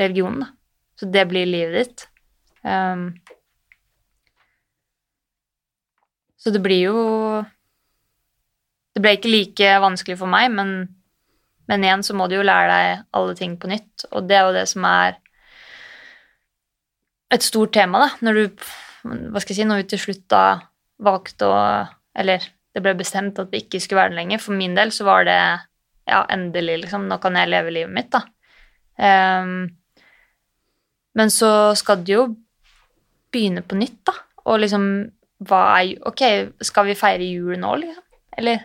[0.03, 0.51] religionen, da.
[0.99, 2.05] Så det blir livet ditt.
[2.67, 3.13] Um,
[6.43, 7.03] så det blir jo
[8.93, 10.73] Det ble ikke like vanskelig for meg, men,
[11.71, 14.45] men igjen så må du jo lære deg alle ting på nytt, og det er
[14.45, 15.17] jo det som er
[17.33, 18.43] et stort tema, da, når du
[19.33, 20.45] Hva skal jeg si, når vi til slutt da
[21.03, 21.63] valgte å
[22.21, 24.41] Eller det ble bestemt at vi ikke skulle være det lenger.
[24.41, 25.39] For min del så var det
[26.09, 27.05] ja, endelig, liksom.
[27.09, 28.23] Nå kan jeg leve livet mitt, da.
[28.97, 29.67] Um,
[31.19, 32.23] men så skal du jo
[33.33, 34.17] begynne på nytt, da.
[34.49, 34.87] Og liksom
[35.49, 36.23] hva er Ok,
[36.65, 38.05] skal vi feire jul nå, liksom?
[38.39, 38.63] Eller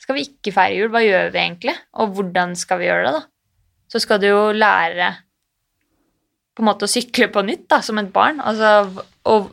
[0.00, 0.90] skal vi ikke feire jul?
[0.92, 1.76] Hva gjør vi egentlig?
[2.00, 3.22] Og hvordan skal vi gjøre det, da?
[3.90, 5.10] Så skal du jo lære
[6.54, 8.40] på en måte å sykle på nytt da, som et barn.
[8.42, 9.50] Altså, og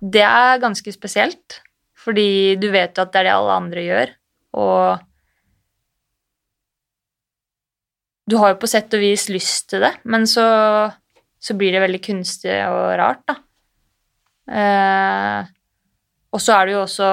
[0.00, 1.60] det er ganske spesielt,
[1.98, 4.12] fordi du vet jo at det er det alle andre gjør,
[4.60, 5.06] og
[8.30, 10.44] Du har jo på sett og vis lyst til det, men så,
[11.42, 13.40] så blir det veldig kunstig og rart, da.
[14.50, 15.50] Eh,
[16.30, 17.10] og så er det jo også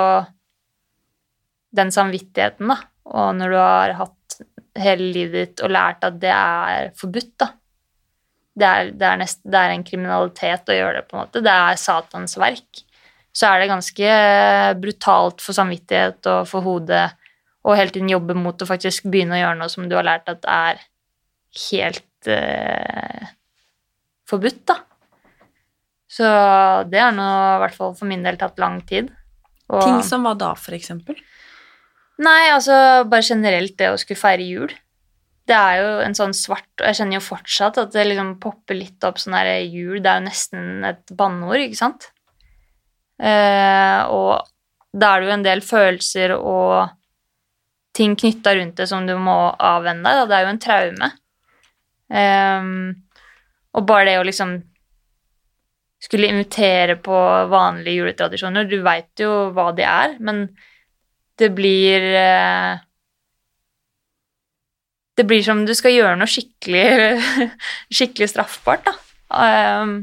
[1.77, 2.79] den samvittigheten, da.
[3.07, 4.37] Og når du har hatt
[4.77, 7.51] hele livet ditt og lært at det er forbudt, da,
[8.57, 11.43] det er, det, er nest, det er, en kriminalitet å gjøre det, på en måte.
[11.45, 12.83] Det er Satans verk.
[13.37, 14.13] Så er det ganske
[14.81, 17.05] brutalt for samvittighet og for hodet
[17.67, 20.31] å hele tiden jobbe mot å faktisk begynne å gjøre noe som du har lært
[20.31, 20.81] at er
[21.69, 23.33] helt eh,
[24.29, 24.79] forbudt, da.
[26.07, 26.27] Så
[26.87, 29.09] det har nå i hvert fall for min del tatt lang tid.
[29.67, 31.17] Og, Ting som hva da, for eksempel?
[32.23, 34.71] Nei, altså bare generelt det å skulle feire jul
[35.47, 38.77] det er jo en sånn svart Og jeg kjenner jo fortsatt at det liksom popper
[38.77, 42.09] litt opp sånn derre jul Det er jo nesten et banneord, ikke sant?
[43.17, 44.45] Eh, og
[44.97, 46.91] da er det jo en del følelser og
[47.97, 50.27] ting knytta rundt det som du må avvenne deg.
[50.29, 51.07] Det er jo en traume.
[52.13, 52.69] Eh,
[53.73, 54.53] og bare det å liksom
[56.01, 57.19] skulle invitere på
[57.51, 60.43] vanlige juletradisjoner Du veit jo hva de er, men
[61.37, 62.83] det blir eh,
[65.17, 67.17] Det blir som du skal gjøre noe skikkelig,
[67.97, 68.93] skikkelig straffbart, da.
[69.27, 69.95] Um,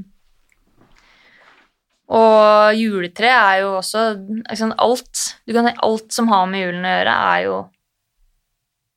[2.15, 4.03] og juletre er jo også
[4.51, 7.57] liksom, Alt du kan, alt som har med julen å gjøre, er jo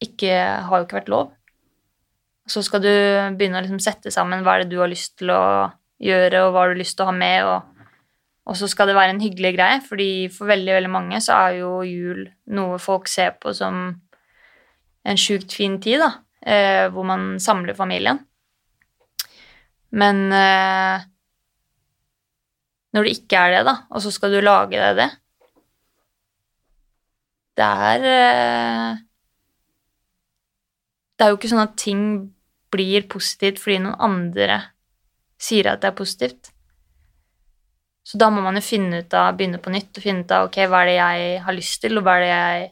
[0.04, 0.34] ikke,
[0.68, 1.30] har jo ikke vært lov.
[2.48, 2.92] Så skal du
[3.38, 5.42] begynne å liksom sette sammen hva er det du har lyst til å
[6.04, 7.88] gjøre, og hva har du lyst til å ha med, og,
[8.48, 11.60] og så skal det være en hyggelig greie, fordi for veldig, veldig mange så er
[11.62, 12.24] jo jul
[12.58, 13.90] noe folk ser på som
[15.08, 16.12] en sjukt fin tid, da,
[16.44, 18.20] eh, hvor man samler familien.
[19.96, 21.06] Men eh,
[22.94, 25.10] når det ikke er det, da, og så skal du lage deg det
[27.58, 28.98] Det er eh,
[31.18, 32.02] Det er jo ikke sånn at ting
[32.74, 34.60] blir positivt fordi noen andre
[35.38, 36.52] sier at det er positivt.
[38.08, 40.48] Så da må man jo finne ut av, begynne på nytt og finne ut av
[40.48, 42.68] ok, hva er det jeg har lyst til, og hva er det jeg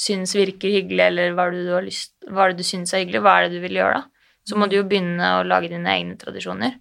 [0.00, 2.94] syns virker hyggelig, eller hva er det du, har lyst, hva er det du syns
[2.94, 4.32] er hyggelig, hva er det du vil gjøre, da?
[4.48, 6.78] Så må du jo begynne å lage dine egne tradisjoner.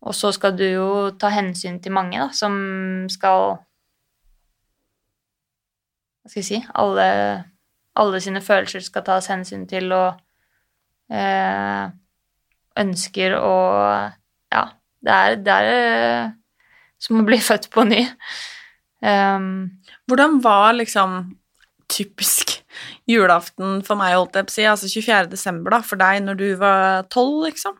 [0.00, 0.88] Og så skal du jo
[1.20, 2.54] ta hensyn til mange, da, som
[3.12, 3.60] skal
[6.20, 7.06] Hva skal jeg si Alle,
[8.00, 10.18] alle sine følelser skal tas hensyn til, og
[11.12, 11.84] eh,
[12.80, 13.56] ønsker å
[14.50, 14.64] Ja,
[15.04, 16.32] det er, det er eh,
[17.00, 18.06] som å bli født på ny.
[19.00, 21.36] Um, Hvordan var liksom
[21.90, 22.58] typisk
[23.08, 25.30] julaften for meg, holdt jeg på å si, altså 24.
[25.32, 27.78] desember, da, for deg når du var tolv, liksom?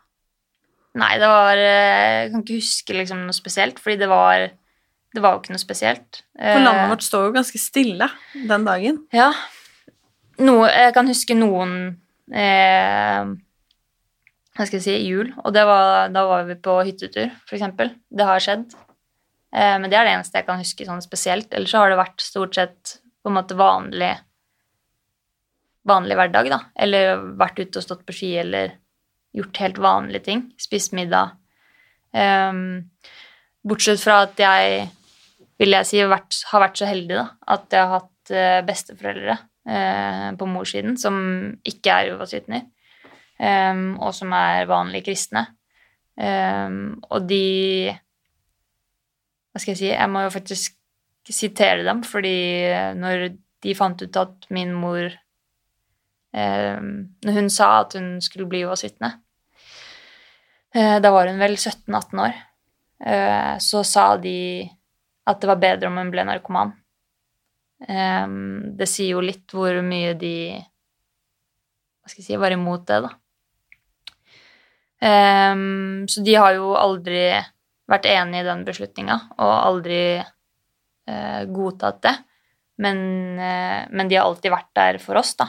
[0.99, 4.49] Nei, det var eh, Jeg kan ikke huske liksom noe spesielt, fordi det var
[5.15, 6.23] Det var jo ikke noe spesielt.
[6.35, 8.99] For landet vårt står jo ganske stille den dagen.
[9.15, 9.31] Ja.
[10.41, 11.73] Noe, jeg kan huske noen
[12.33, 13.33] eh,
[14.61, 17.95] Hva skal jeg si jul, og var, da var vi på hyttetur, eksempel.
[18.13, 18.75] Det har skjedd.
[19.57, 21.49] Eh, men det er det eneste jeg kan huske sånn spesielt.
[21.57, 24.11] Ellers så har det vært stort sett på en måte vanlig
[25.89, 26.61] vanlig hverdag, da.
[26.77, 28.77] Eller vært ute og stått på ski, eller
[29.33, 30.45] gjort helt vanlige ting.
[30.61, 31.39] Spist middag.
[32.13, 32.53] Eh,
[33.65, 34.85] bortsett fra at jeg,
[35.61, 39.35] vil jeg si, vært, har vært så heldig da, at jeg har hatt uh, besteforeldre
[39.69, 41.19] eh, på morssiden som
[41.67, 42.65] ikke er Jehovas vitner,
[43.41, 45.47] um, og som er vanlige kristne.
[46.21, 47.95] Um, og de
[49.51, 50.77] Hva skal jeg si Jeg må jo faktisk
[51.31, 52.67] sitere dem, fordi
[52.99, 53.29] når
[53.63, 55.13] de fant ut at min mor
[56.31, 59.09] når hun sa at hun skulle bli Jehovas vitne,
[60.75, 62.37] uh, da var hun vel 17-18 år,
[63.07, 64.67] uh, så sa de
[65.27, 66.75] at det var bedre om hun ble narkoman.
[67.81, 70.35] Det sier jo litt hvor mye de
[72.01, 73.11] hva skal jeg si, var imot det, da.
[75.01, 77.23] Så de har jo aldri
[77.89, 82.13] vært enig i den beslutninga og aldri uh, godtatt det.
[82.85, 83.01] Men,
[83.37, 85.47] men de har alltid vært der for oss, da.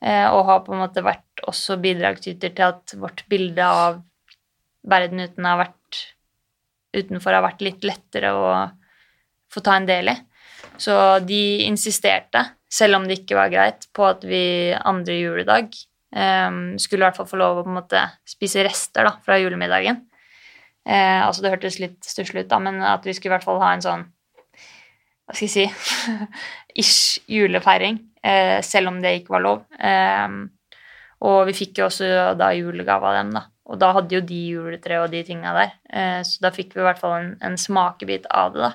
[0.00, 4.00] Uh, og har på en måte vært også bidragsyter til at vårt bilde av
[4.86, 6.00] verden uten har vært,
[6.96, 8.50] utenfor har vært litt lettere å
[9.52, 10.16] få ta en del i.
[10.80, 15.72] Så de insisterte, selv om det ikke var greit, på at vi andre juledag
[16.14, 19.38] um, skulle i hvert fall få lov å på en måte spise rester da, fra
[19.40, 20.02] julemiddagen.
[20.86, 23.58] Uh, altså Det hørtes litt stusslig ut, da, men at vi skulle i hvert fall
[23.58, 24.04] ha en sånn
[25.26, 26.20] Hva skal jeg si
[26.82, 29.64] Ish julefeiring uh, selv om det ikke var lov.
[29.80, 30.44] Um,
[31.26, 33.46] og vi fikk jo også da julegave av dem, da.
[33.66, 35.72] Og da hadde jo de juletre og de tinga der.
[35.90, 38.72] Uh, så da fikk vi i hvert fall en, en, smakebit av det, da.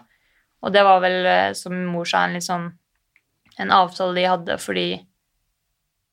[0.61, 2.67] Og det var vel, eh, som mor sa, en litt sånn
[3.61, 4.85] en avtale de hadde fordi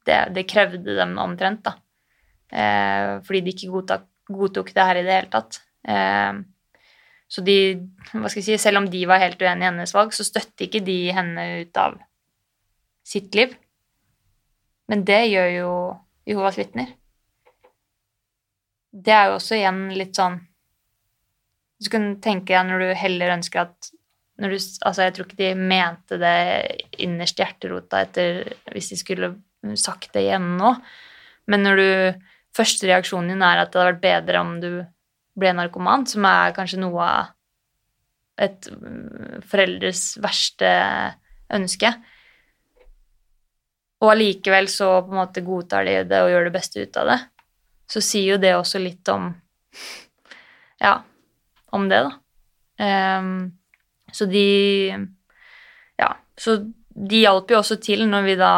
[0.09, 1.77] det, det krevde dem omtrent, da.
[2.49, 5.61] Eh, fordi de ikke godtok, godtok, det her i det hele tatt.
[5.89, 6.41] Eh,
[7.29, 7.57] så de,
[8.15, 10.65] hva skal jeg si, selv om de var helt uenige i hennes valg, så støtte
[10.65, 11.99] ikke de henne ut av
[13.09, 13.53] sitt liv.
[14.89, 15.73] Men det gjør jo
[16.29, 16.95] Jehovas vitner.
[18.93, 20.39] Det er jo også igjen litt sånn
[21.79, 23.91] Du kan tenke deg når du heller ønsker at
[24.41, 26.39] du, altså Jeg tror ikke de mente det
[27.05, 28.41] innerst i hjerterota etter
[28.73, 29.31] hvis de skulle
[29.79, 30.75] sagt det igjen nå.
[31.51, 31.89] Men når du
[32.59, 34.71] Første reaksjonen din er at det hadde vært bedre om du
[35.39, 37.29] ble narkoman, som er kanskje noe av
[38.41, 38.71] et
[39.47, 40.71] foreldres verste
[41.55, 41.93] ønske,
[43.99, 47.13] og allikevel så på en måte godtar de det og gjør det beste ut av
[47.13, 47.19] det,
[47.91, 49.31] så sier jo det også litt om
[50.79, 51.01] Ja,
[51.75, 52.13] om det, da.
[53.21, 53.59] Um,
[54.13, 54.95] Så de
[55.99, 56.57] Ja, så
[56.95, 58.53] de hjalp jo også til når vi da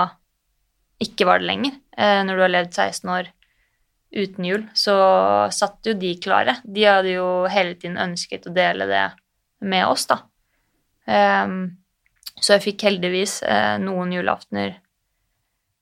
[1.01, 1.77] ikke var det lenger.
[1.97, 3.31] Eh, når du har levd 16 år
[4.11, 4.95] uten jul, så
[5.55, 6.57] satt jo de klare.
[6.65, 9.05] De hadde jo hele tiden ønsket å dele det
[9.61, 10.23] med oss, da.
[11.11, 11.77] Um,
[12.41, 14.77] så jeg fikk heldigvis eh, noen julaftener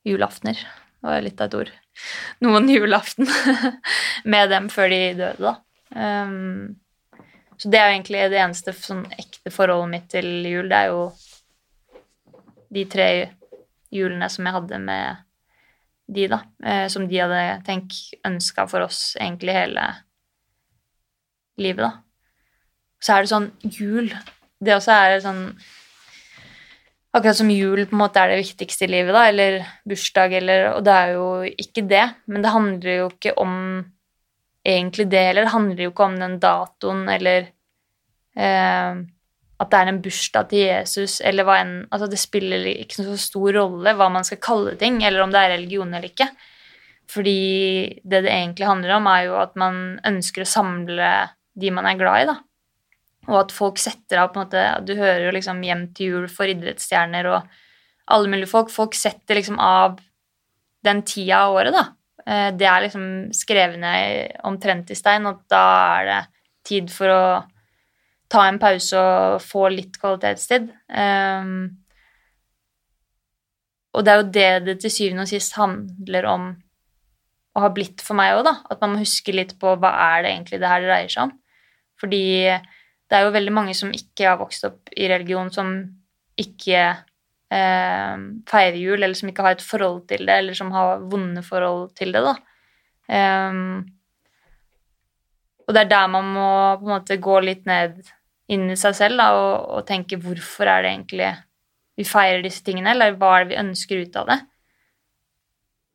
[0.06, 0.60] Julaftener,
[1.04, 1.70] var litt av et ord.
[2.46, 3.26] Noen julaften
[4.32, 5.52] med dem før de døde, da.
[5.92, 6.78] Um,
[7.58, 10.70] så det er jo egentlig det eneste sånn ekte forholdet mitt til jul.
[10.70, 11.02] Det er jo
[12.72, 13.08] de tre
[13.94, 15.24] julene som jeg hadde med
[16.08, 16.42] de, da.
[16.64, 19.86] Eh, som de hadde tenkt ønska for oss egentlig hele
[21.60, 21.92] livet, da.
[23.02, 24.08] Så er det sånn jul
[24.58, 25.44] Det også er sånn
[27.14, 30.66] Akkurat som jul på en måte er det viktigste i livet, da, eller bursdag, eller
[30.74, 33.54] Og det er jo ikke det, men det handler jo ikke om
[34.68, 35.46] egentlig det heller.
[35.46, 37.48] Det handler jo ikke om den datoen eller
[38.36, 39.00] eh,
[39.58, 43.16] at det er en bursdag til Jesus, eller hva enn altså Det spiller ikke så
[43.18, 46.28] stor rolle hva man skal kalle ting, eller om det er religion eller ikke.
[47.10, 47.38] Fordi
[48.04, 51.08] det det egentlig handler om, er jo at man ønsker å samle
[51.58, 52.36] de man er glad i, da.
[53.28, 56.28] Og at folk setter av på en måte Du hører jo liksom Hjem til jul
[56.32, 57.58] for idrettsstjerner og
[58.08, 58.70] alle mulige folk.
[58.72, 59.98] Folk setter liksom av
[60.86, 61.84] den tida av året, da.
[62.24, 63.04] Eh, det er liksom
[63.36, 65.64] skrevet ned omtrent i stein, og da
[65.98, 66.20] er det
[66.68, 67.22] tid for å
[68.28, 70.68] ta en pause og få litt kvalitetstid.
[70.92, 71.52] Um,
[73.96, 76.48] og det er jo det det til syvende og sist handler om
[77.56, 78.54] å ha blitt for meg òg, da.
[78.70, 81.36] At man må huske litt på hva er det egentlig det her dreier seg om.
[81.98, 82.24] Fordi
[83.08, 85.72] det er jo veldig mange som ikke har vokst opp i religion, som
[86.38, 88.16] ikke eh,
[88.50, 91.88] feirer jul, eller som ikke har et forhold til det, eller som har vonde forhold
[91.98, 92.36] til det, da.
[93.08, 93.88] Um,
[95.64, 96.50] og det er der man må
[96.80, 97.98] på en måte gå litt ned
[98.52, 101.32] inn i seg selv da, og, og, tenke hvorfor er det egentlig
[101.98, 104.38] vi feirer disse tingene, eller hva er det vi ønsker ut av det?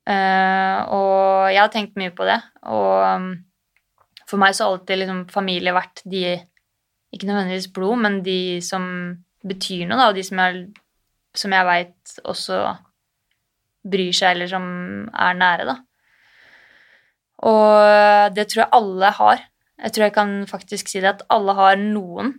[0.03, 3.29] Uh, og jeg har tenkt mye på det, og um,
[4.27, 6.25] for meg så har alltid liksom, familie vært de
[7.13, 8.85] Ikke nødvendigvis blod, men de som
[9.45, 10.63] betyr noe, da, og de som jeg,
[11.37, 12.61] som jeg veit også
[13.85, 14.65] bryr seg, eller som
[15.13, 15.75] er nære, da.
[17.45, 19.43] Og det tror jeg alle har.
[19.83, 22.33] Jeg tror jeg kan faktisk si det at alle har noen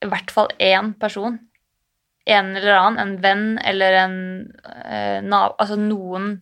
[0.00, 1.38] i hvert fall én person.
[2.30, 4.16] En eller annen, en venn eller en
[4.84, 5.56] eh, nav...
[5.58, 6.34] Altså noen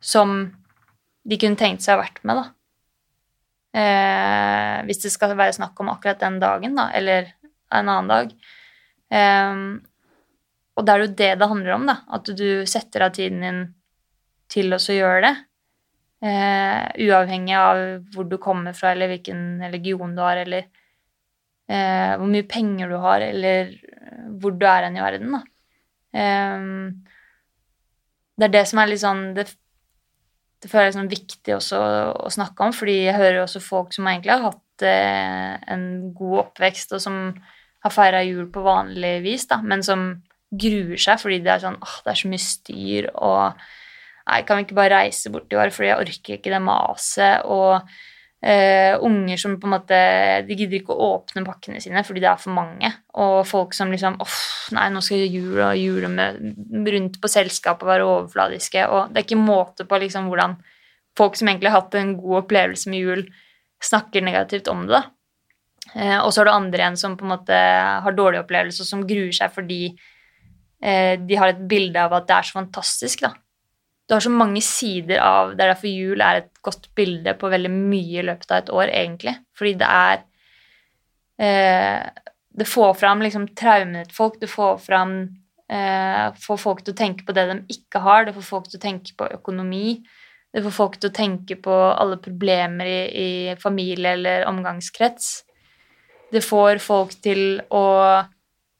[0.00, 0.36] som
[1.26, 2.46] de kunne tenkt seg å ha vært med, da.
[3.76, 7.32] Eh, hvis det skal være snakk om akkurat den dagen, da, eller
[7.74, 8.32] en annen dag.
[9.10, 9.64] Eh,
[10.76, 11.98] og det er jo det det handler om, da.
[12.16, 13.60] At du setter av tiden din
[14.52, 15.34] til å gjøre det.
[16.26, 17.82] Eh, uavhengig av
[18.14, 20.70] hvor du kommer fra, eller hvilken religion du har, eller
[21.68, 25.36] eh, hvor mye penger du har, eller eh, hvor du er hen i verden.
[25.36, 25.42] Da.
[26.16, 26.66] Eh,
[28.36, 29.46] det er det som er litt sånn Det,
[30.60, 31.80] det føler jeg er sånn viktig også
[32.26, 35.86] å, snakke om, fordi jeg hører også folk som egentlig har hatt eh, en
[36.16, 37.20] god oppvekst, og som
[37.86, 40.08] har feira jul på vanlig vis, da, men som
[40.56, 43.66] gruer seg fordi det er sånn åh, det er så mye styr, og
[44.26, 47.44] Nei, kan vi ikke bare reise bort i år, fordi jeg orker ikke det maset.
[47.46, 47.76] Og
[48.46, 49.96] Uh, unger som på en måte
[50.46, 52.92] De gidder ikke å åpne pakkene sine fordi det er for mange.
[53.18, 57.82] Og folk som liksom Uff, nei, nå skal jula og jule med rundt på selskap
[57.82, 58.84] og være overfladiske.
[58.86, 60.54] Og det er ikke måte på liksom hvordan
[61.18, 63.24] folk som egentlig har hatt en god opplevelse med jul,
[63.82, 65.02] snakker negativt om det.
[65.96, 67.58] Uh, og så har du andre igjen som på en måte
[68.04, 72.30] har dårlig opplevelse, og som gruer seg fordi uh, de har et bilde av at
[72.30, 73.26] det er så fantastisk.
[73.26, 73.34] da
[74.06, 77.50] du har så mange sider av Det er derfor jul er et godt bilde på
[77.50, 79.34] veldig mye i løpet av et år, egentlig.
[79.58, 80.20] Fordi det er
[81.42, 82.22] eh,
[82.56, 84.38] Det får fram liksom traumene til folk.
[84.40, 85.16] Det får fram
[85.70, 88.28] eh, Får folk til å tenke på det de ikke har.
[88.28, 89.98] Det får folk til å tenke på økonomi.
[90.54, 95.42] Det får folk til å tenke på alle problemer i, i familie eller omgangskrets.
[96.32, 97.86] Det får folk til å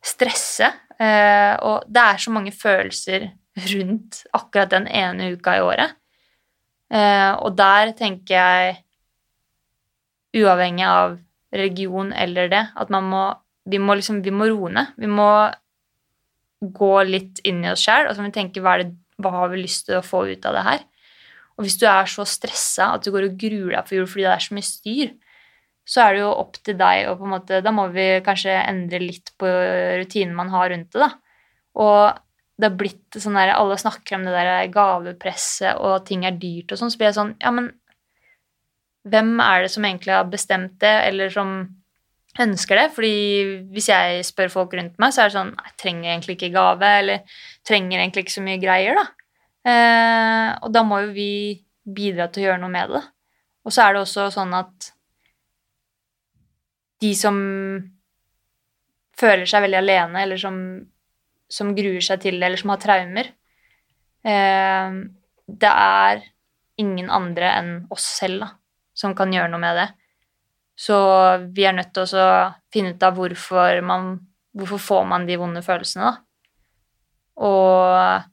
[0.07, 0.71] stresse.
[0.97, 3.27] Eh, og det er så mange følelser
[3.57, 5.97] rundt akkurat den ene uka i året.
[6.93, 8.77] Eh, og der tenker jeg,
[10.37, 11.17] uavhengig av
[11.57, 13.25] religion eller det, at man må
[13.67, 14.93] vi må, liksom, vi må roe ned.
[15.01, 15.31] Vi må
[16.61, 19.51] gå litt inn i oss sjæl og så må vi tenke hva, det, hva har
[19.53, 20.85] vi lyst til å få ut av det her.
[21.57, 24.27] Og hvis du er så stressa at du går og gruer deg for jul fordi
[24.27, 25.15] det er så mye styr,
[25.87, 28.57] så er det jo opp til deg og på en måte Da må vi kanskje
[28.59, 29.51] endre litt på
[30.01, 31.11] rutinen man har rundt det, da.
[31.79, 32.26] Og
[32.57, 36.73] det har blitt sånn der Alle snakker om det der gavepresset, og ting er dyrt
[36.73, 37.73] og sånn, så blir jeg sånn Ja, men
[39.07, 41.59] hvem er det som egentlig har bestemt det, eller som
[42.43, 42.89] ønsker det.
[42.95, 43.19] fordi
[43.73, 46.91] hvis jeg spør folk rundt meg, så er det sånn Jeg trenger egentlig ikke gave,
[47.03, 49.07] eller trenger egentlig ikke så mye greier, da.
[49.67, 51.31] Eh, og da må jo vi
[51.87, 53.03] bidra til å gjøre noe med det.
[53.67, 54.93] Og så er det også sånn at
[57.03, 57.39] de som
[59.17, 60.59] føler seg veldig alene, eller som,
[61.49, 63.29] som gruer seg til det, eller som har traumer
[64.27, 64.97] eh,
[65.47, 66.25] Det er
[66.83, 68.49] ingen andre enn oss selv da,
[68.97, 69.89] som kan gjøre noe med det.
[70.77, 70.97] Så
[71.57, 72.29] vi er nødt til å
[72.73, 74.17] finne ut av hvorfor man
[74.57, 76.15] Hvorfor får man de vonde følelsene, da?
[77.45, 78.25] Og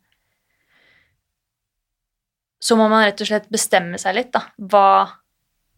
[2.64, 4.46] så må man rett og slett bestemme seg litt, da.
[4.56, 5.10] Hva,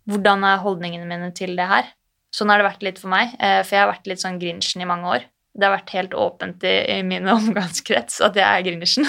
[0.05, 1.89] hvordan er holdningene mine til det her?
[2.29, 4.85] Sånn har det vært litt for meg, eh, for jeg har vært litt sånn Grinchen
[4.85, 5.25] i mange år.
[5.55, 9.07] Det har vært helt åpent i, i min omgangskrets at jeg er Grinchen.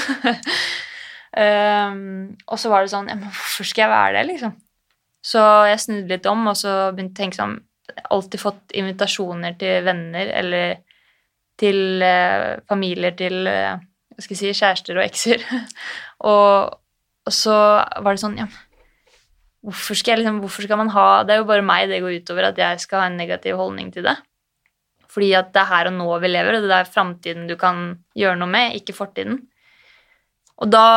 [1.34, 4.54] um, og så var det sånn men Hvorfor skal jeg være det, liksom?
[5.26, 7.56] Så jeg snudde litt om, og så begynte å tenke sånn
[8.12, 10.72] Alltid fått invitasjoner til venner eller
[11.60, 13.78] til eh, familier til eh,
[14.16, 15.44] hva skal jeg si, kjærester og ekser.
[16.32, 16.74] og,
[17.26, 17.54] og, så
[18.02, 18.48] var det sånn Ja,
[19.66, 22.20] hvorfor skal, jeg, liksom, hvorfor skal man ha Det er jo bare meg det går
[22.22, 24.16] utover at jeg skal ha en negativ holdning til det.
[25.16, 27.86] Fordi at det er her og nå vi lever, og det er framtiden du kan
[28.18, 29.38] gjøre noe med, ikke fortiden.
[30.60, 30.88] Og da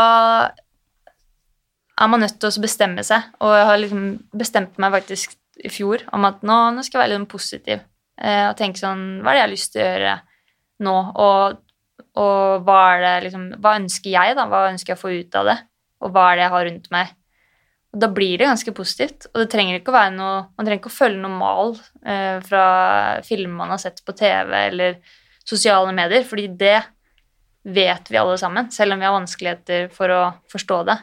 [1.99, 3.32] er man nødt til å bestemme seg.
[3.43, 4.03] Og jeg har liksom
[4.36, 7.80] bestemt meg faktisk i fjor om at nå, nå skal jeg være litt sånn positiv
[7.80, 10.13] eh, og tenke sånn Hva er det jeg har lyst til å gjøre
[10.88, 10.93] nå?
[11.26, 11.57] Og,
[12.24, 12.84] og hva
[13.26, 14.47] liksom Hva ønsker jeg, da?
[14.47, 15.57] Hva ønsker jeg å få ut av det?
[15.99, 17.11] Og hva er det jeg har rundt meg?
[17.90, 19.28] Da blir det ganske positivt.
[19.34, 21.76] Og det trenger ikke å være noe Man trenger ikke å følge noe mal
[22.06, 22.66] eh, fra
[23.26, 25.00] filmer man har sett på TV eller
[25.50, 26.78] sosiale medier, fordi det
[27.66, 30.20] vet vi alle sammen, selv om vi har vanskeligheter for å
[30.52, 31.00] forstå det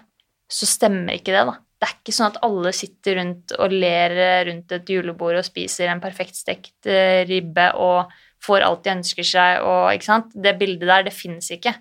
[0.46, 1.56] så stemmer ikke det, da.
[1.76, 4.14] Det er ikke sånn at alle sitter rundt og ler
[4.48, 8.14] rundt et julebord og spiser en perfekt stekt eh, ribbe og
[8.46, 10.32] får alt de ønsker seg og ikke sant?
[10.32, 11.74] Det bildet der, det fins ikke.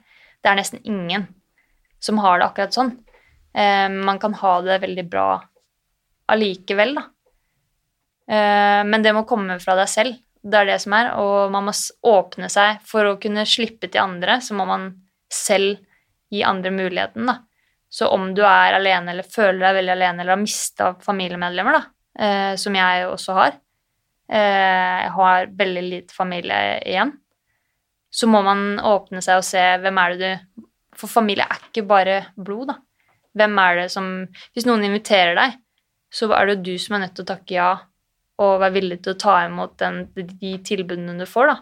[0.43, 1.29] Det er nesten ingen
[2.03, 2.91] som har det akkurat sånn.
[3.55, 5.29] Eh, man kan ha det veldig bra
[6.31, 7.05] allikevel, da.
[8.27, 10.21] Eh, men det må komme fra deg selv.
[10.45, 11.11] Det er det som er.
[11.21, 11.73] Og man må
[12.05, 14.91] åpne seg for å kunne slippe til andre, så må man
[15.31, 15.79] selv
[16.33, 17.39] gi andre muligheten, da.
[17.89, 21.83] Så om du er alene eller føler deg veldig alene eller har mista familiemedlemmer, da,
[22.25, 27.13] eh, som jeg også har eh, Jeg har veldig lite familie igjen.
[28.11, 31.83] Så må man åpne seg og se hvem er det du For familie er ikke
[31.87, 32.77] bare blod, da.
[33.35, 34.07] Hvem er det som
[34.55, 35.57] Hvis noen inviterer deg,
[36.13, 37.73] så er det jo du som er nødt til å takke ja
[38.43, 41.57] og være villig til å ta imot den, de tilbudene du får, da.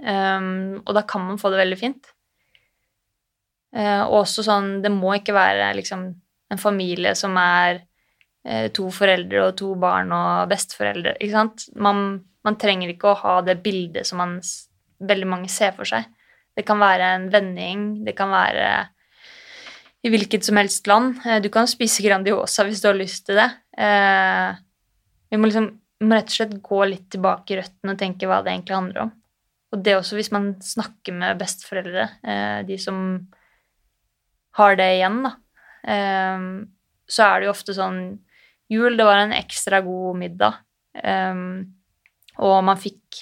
[0.00, 2.10] Um, og da kan man få det veldig fint.
[3.70, 6.00] Og også sånn Det må ikke være liksom
[6.50, 7.82] en familie som er
[8.48, 11.14] uh, to foreldre og to barn og besteforeldre.
[11.20, 11.66] Ikke sant?
[11.76, 12.00] Man,
[12.46, 14.38] man, trenger ikke å ha det bildet som man,
[14.98, 16.08] veldig mange ser for seg.
[16.56, 18.66] Det kan være en vending, det kan være
[20.00, 21.20] i hvilket som helst land.
[21.26, 23.50] Eh, du kan spise Grandiosa hvis du har lyst til det.
[25.30, 25.70] Vi må liksom
[26.00, 28.76] vi må rett og slett gå litt tilbake i røttene og tenke hva det egentlig
[28.76, 29.10] handler om.
[29.70, 32.06] Og det også hvis man snakker med besteforeldre,
[32.64, 33.02] de som
[34.56, 35.34] har det igjen, da,
[37.04, 38.00] så er det jo ofte sånn
[38.72, 40.56] Jul, det var en ekstra god middag,
[42.40, 43.20] og man fikk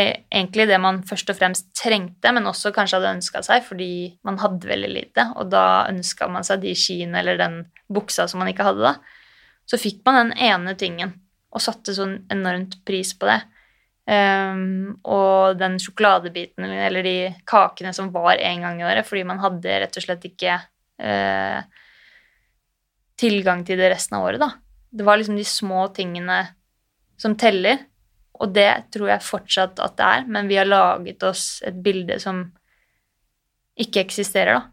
[0.00, 3.92] egentlig det man først og fremst trengte, men også kanskje hadde ønska seg fordi
[4.26, 7.60] man hadde veldig lite, og da ønska man seg de skiene eller den
[7.92, 8.94] buksa som man ikke hadde, da.
[9.68, 11.14] Så fikk man den ene tingen
[11.52, 13.40] og satte sånn enormt pris på det.
[14.08, 17.16] Um, og den sjokoladebiten eller de
[17.48, 21.60] kakene som var en gang i året, fordi man hadde rett og slett ikke uh,
[23.20, 24.52] tilgang til det resten av året, da.
[24.88, 26.38] Det var liksom de små tingene
[27.20, 27.82] som teller,
[28.38, 32.18] og det tror jeg fortsatt at det er, men vi har laget oss et bilde
[32.22, 32.44] som
[33.78, 34.64] ikke eksisterer, da.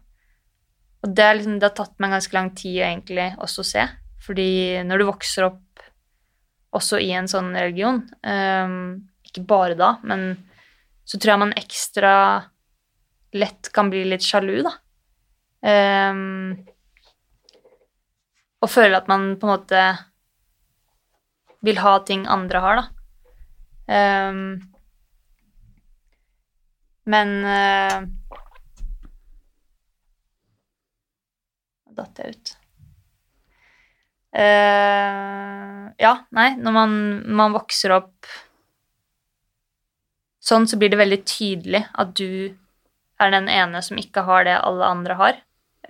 [1.04, 3.84] Og det, liksom, det har tatt meg ganske lang tid egentlig også å se,
[4.26, 4.50] fordi
[4.86, 5.84] når du vokser opp
[6.76, 8.96] også i en sånn religion um,
[9.26, 10.32] ikke bare da, men
[11.06, 12.14] så tror jeg man ekstra
[13.36, 14.72] lett kan bli litt sjalu, da.
[15.66, 16.56] Um,
[18.62, 19.82] og føle at man på en måte
[21.66, 22.95] vil ha ting andre har, da.
[23.86, 24.58] Um,
[27.06, 28.02] men uh,
[31.96, 32.54] datt jeg ut.
[34.36, 36.98] Uh, ja, nei, når man,
[37.38, 38.26] man vokser opp
[40.46, 42.52] Sånn så blir det veldig tydelig at du
[43.18, 45.40] er den ene som ikke har det alle andre har.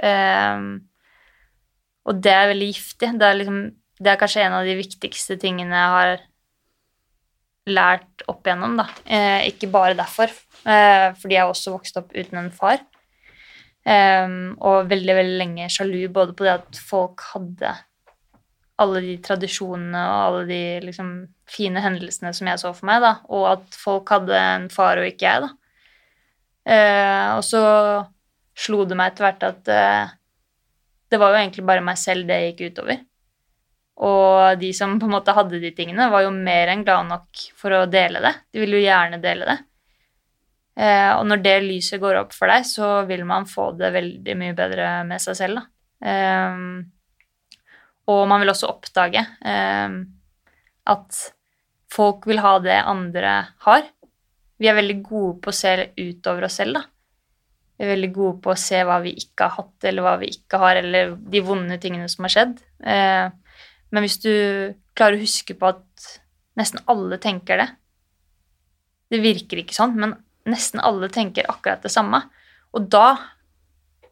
[0.01, 0.79] Uh,
[2.09, 3.11] og det er veldig giftig.
[3.21, 3.59] Det er, liksom,
[4.01, 6.25] det er, kanskje en av de viktigste tingene jeg har
[7.67, 8.87] lært opp igjennom, da.
[9.05, 10.31] Eh, ikke bare derfor,
[10.65, 12.79] eh, fordi jeg også vokste opp uten en far.
[13.87, 14.29] Eh,
[14.61, 17.75] og veldig veldig lenge sjalu både på det at folk hadde
[18.83, 21.13] alle de tradisjonene og alle de liksom,
[21.49, 25.09] fine hendelsene som jeg så for meg, da, og at folk hadde en far og
[25.09, 25.47] ikke jeg.
[25.47, 25.53] da.
[26.67, 27.63] Uh, og så
[28.59, 30.15] slo det meg etter hvert at uh,
[31.13, 33.05] det var jo egentlig bare meg selv det gikk utover.
[33.97, 37.47] Og de som på en måte hadde de tingene, var jo mer enn glade nok
[37.57, 38.35] for å dele det.
[38.53, 39.57] De ville jo gjerne dele det.
[40.77, 44.37] Eh, og når det lyset går opp for deg, så vil man få det veldig
[44.37, 46.11] mye bedre med seg selv, da.
[46.13, 46.61] Eh,
[48.13, 49.97] og man vil også oppdage eh,
[50.93, 51.23] at
[51.91, 53.89] folk vil ha det andre har.
[54.61, 56.85] Vi er veldig gode på å se utover oss selv, da.
[57.77, 60.31] Vi er veldig gode på å se hva vi ikke har hatt, eller hva vi
[60.33, 62.55] ikke har, eller de vonde tingene som har skjedd.
[62.85, 63.27] Eh,
[63.95, 64.33] men hvis du
[64.97, 66.07] klarer å huske på at
[66.59, 67.67] nesten alle tenker det
[69.13, 70.17] Det virker ikke sånn, men
[70.51, 72.25] nesten alle tenker akkurat det samme.
[72.75, 73.15] Og da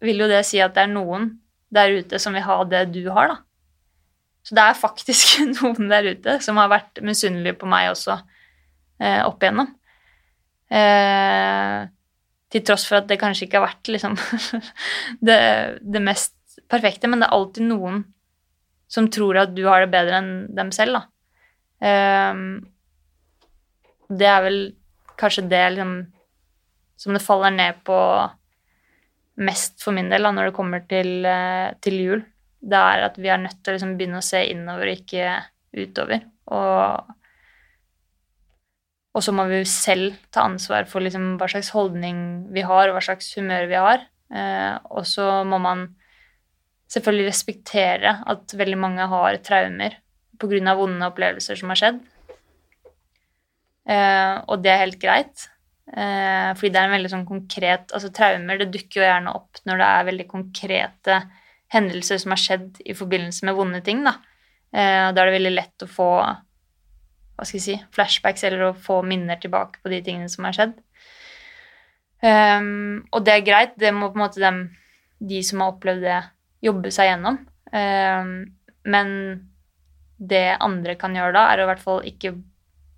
[0.05, 1.33] vil jo det si at det er noen
[1.75, 3.41] der ute som vil ha det du har, da.
[4.45, 8.19] Så det er faktisk noen der ute som har vært misunnelige på meg også
[9.01, 9.73] eh, opp igjennom.
[10.71, 11.85] Eh,
[12.55, 14.17] til tross for at det kanskje ikke har vært liksom
[15.27, 15.39] det,
[15.81, 16.37] det, mest
[16.71, 18.05] perfekte, men det er alltid noen
[18.95, 21.03] som tror at du har det bedre enn dem selv, da.
[21.85, 22.63] Um,
[24.09, 24.59] det er vel
[25.19, 25.95] kanskje det liksom
[26.97, 27.97] som det faller ned på
[29.45, 32.23] mest for min del da, når det kommer til, eh, til, jul,
[32.63, 35.35] det er at vi er nødt til å liksom begynne å se innover, ikke
[35.75, 36.23] utover.
[36.55, 37.11] Og,
[39.15, 42.23] og så må vi selv ta ansvar for liksom hva slags holdning
[42.55, 44.07] vi har, og hva slags humør vi har.
[44.35, 45.89] Uh, og så må man
[46.95, 49.99] selvfølgelig respektere at veldig mange har traumer
[50.41, 50.75] pga.
[50.79, 52.01] vonde opplevelser som har skjedd.
[53.85, 55.49] Eh, og det er helt greit.
[55.93, 59.59] Eh, fordi det er en veldig sånn konkret Altså traumer det dukker jo gjerne opp
[59.69, 61.19] når det er veldig konkrete
[61.75, 64.01] hendelser som har skjedd i forbindelse med vonde ting.
[64.07, 64.17] Da,
[64.73, 66.11] eh, da er det veldig lett å få
[67.35, 70.55] hva skal jeg si, flashbacks eller å få minner tilbake på de tingene som har
[70.55, 70.77] skjedd.
[72.25, 73.75] Um, og det er greit.
[73.81, 74.61] Det må på en måte dem,
[75.19, 76.21] de som har opplevd det,
[76.65, 77.43] jobbe seg gjennom.
[77.75, 78.37] Um,
[78.89, 79.11] men
[80.19, 82.35] det andre kan gjøre da, er å i hvert fall ikke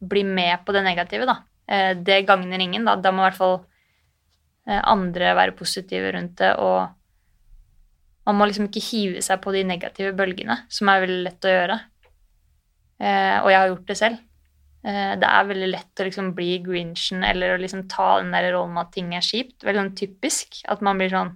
[0.07, 1.41] bli med på det negative, da.
[1.67, 2.85] Eh, det gagner ingen.
[2.87, 3.57] Da, da må i hvert fall
[4.69, 6.93] eh, andre være positive rundt det, og
[8.27, 11.55] man må liksom ikke hive seg på de negative bølgene, som er veldig lett å
[11.55, 11.81] gjøre.
[12.97, 14.23] Eh, og jeg har gjort det selv.
[14.87, 18.77] Det er veldig lett å liksom bli grinchen eller å liksom ta den der rollen
[18.77, 19.65] med at ting er kjipt.
[19.67, 21.33] Veldig sånn typisk at man blir sånn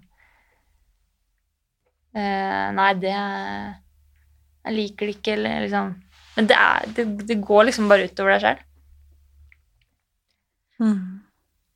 [2.14, 5.92] Nei, det Jeg liker det ikke, eller liksom
[6.34, 8.62] Men det, er, det, det går liksom bare utover deg sjøl.
[10.80, 11.20] Mm.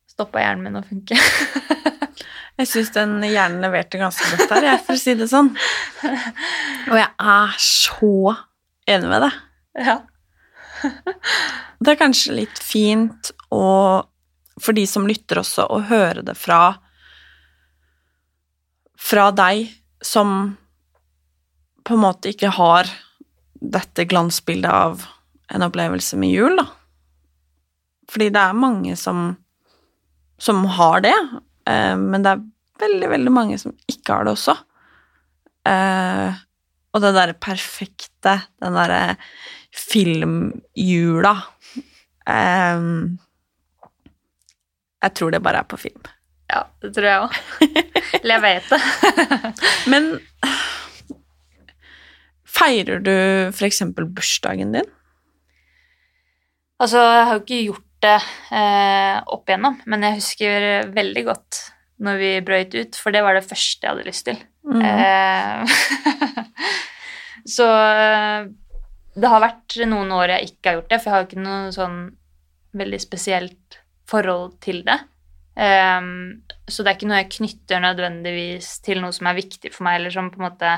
[0.09, 1.19] Stoppa hjernen min å funke.
[2.59, 5.51] jeg syns den hjernen leverte ganske godt der, jeg, for å si det sånn.
[6.89, 8.15] Og jeg er så
[8.95, 9.41] enig med deg.
[9.85, 9.99] Ja.
[11.83, 13.67] det er kanskje litt fint å,
[14.57, 16.63] for de som lytter også, å høre det fra
[19.05, 19.69] fra deg
[20.05, 20.57] som
[21.85, 22.89] på en måte ikke har
[23.55, 25.05] dette glansbildet av
[25.53, 26.67] en opplevelse med jul, da.
[28.11, 29.27] Fordi det er mange som,
[30.41, 31.17] som har det,
[31.71, 32.45] eh, men det er
[32.85, 34.57] veldig, veldig mange som ikke har det også.
[35.69, 36.41] Eh,
[36.95, 39.17] og det derre perfekte, den derre
[39.75, 41.33] filmjula
[42.31, 42.85] eh,
[45.05, 46.05] Jeg tror det bare er på film.
[46.55, 47.39] Ja, det tror jeg òg.
[48.21, 48.81] Eller jeg vet det.
[49.93, 50.13] men
[52.47, 53.15] feirer du
[53.67, 54.87] eksempel bursdagen din?
[56.83, 58.17] Altså, jeg har jo ikke gjort det
[58.55, 61.61] eh, opp igjennom, men jeg husker veldig godt
[62.05, 64.39] når vi brøyt ut, for det var det første jeg hadde lyst til.
[64.67, 64.83] Mm.
[64.83, 65.79] Eh,
[67.57, 68.51] så eh,
[69.15, 71.75] det har vært noen år jeg ikke har gjort det, for jeg har ikke noe
[71.75, 71.99] sånn
[72.75, 73.81] veldig spesielt
[74.11, 74.99] forhold til det.
[75.55, 79.87] Um, så det er ikke noe jeg knytter nødvendigvis til noe som er viktig for
[79.87, 80.73] meg, eller som på en måte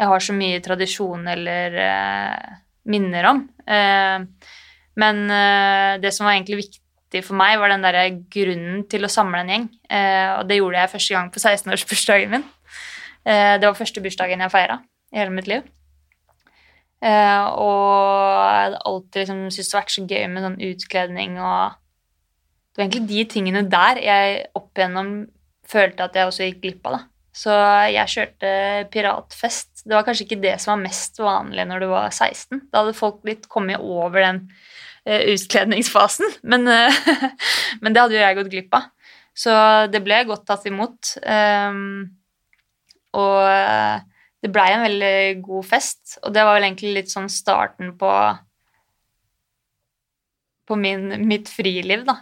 [0.00, 2.54] jeg har så mye tradisjon eller uh,
[2.90, 3.42] minner om.
[3.68, 4.24] Uh,
[4.98, 8.00] men uh, det som var egentlig viktig for meg, var den der
[8.32, 9.68] grunnen til å samle en gjeng.
[9.86, 12.48] Uh, og det gjorde jeg første gang på 16-årsbursdagen min.
[13.22, 14.80] Det var første bursdagen jeg feira
[15.14, 15.62] i hele mitt liv.
[16.98, 21.76] og jeg hadde alltid liksom syntes det har vært så gøy med sånn utkledning og
[22.72, 25.14] Det var egentlig de tingene der jeg opp igjennom
[25.68, 26.96] følte at jeg også gikk glipp av.
[26.96, 27.02] da.
[27.32, 27.54] Så
[27.88, 28.52] jeg kjørte
[28.92, 29.84] piratfest.
[29.86, 32.66] Det var kanskje ikke det som var mest vanlig når du var 16.
[32.68, 34.42] Da hadde folk litt kommet over den
[35.08, 36.28] uh, utkledningsfasen.
[36.52, 36.98] Men, uh,
[37.82, 38.90] men, det hadde jo jeg gått glipp av.
[39.32, 39.52] Så
[39.88, 41.14] det ble godt tatt imot.
[41.24, 42.10] Um,
[43.16, 44.04] og uh,
[44.44, 45.16] det blei en veldig
[45.46, 48.10] god fest, og det var vel egentlig litt sånn starten på
[50.72, 52.16] på min, mitt friliv, da.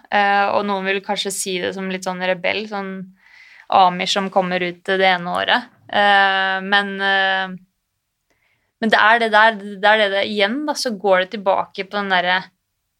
[0.52, 2.64] og noen vil kanskje si det som litt sånn rebell.
[2.68, 2.90] sånn
[3.70, 5.70] Amish som kommer ut det ene året.
[5.90, 7.54] Uh, men, uh,
[8.82, 11.86] men det er det der, det er det, det igjen, da, så går det tilbake
[11.86, 12.42] på den derre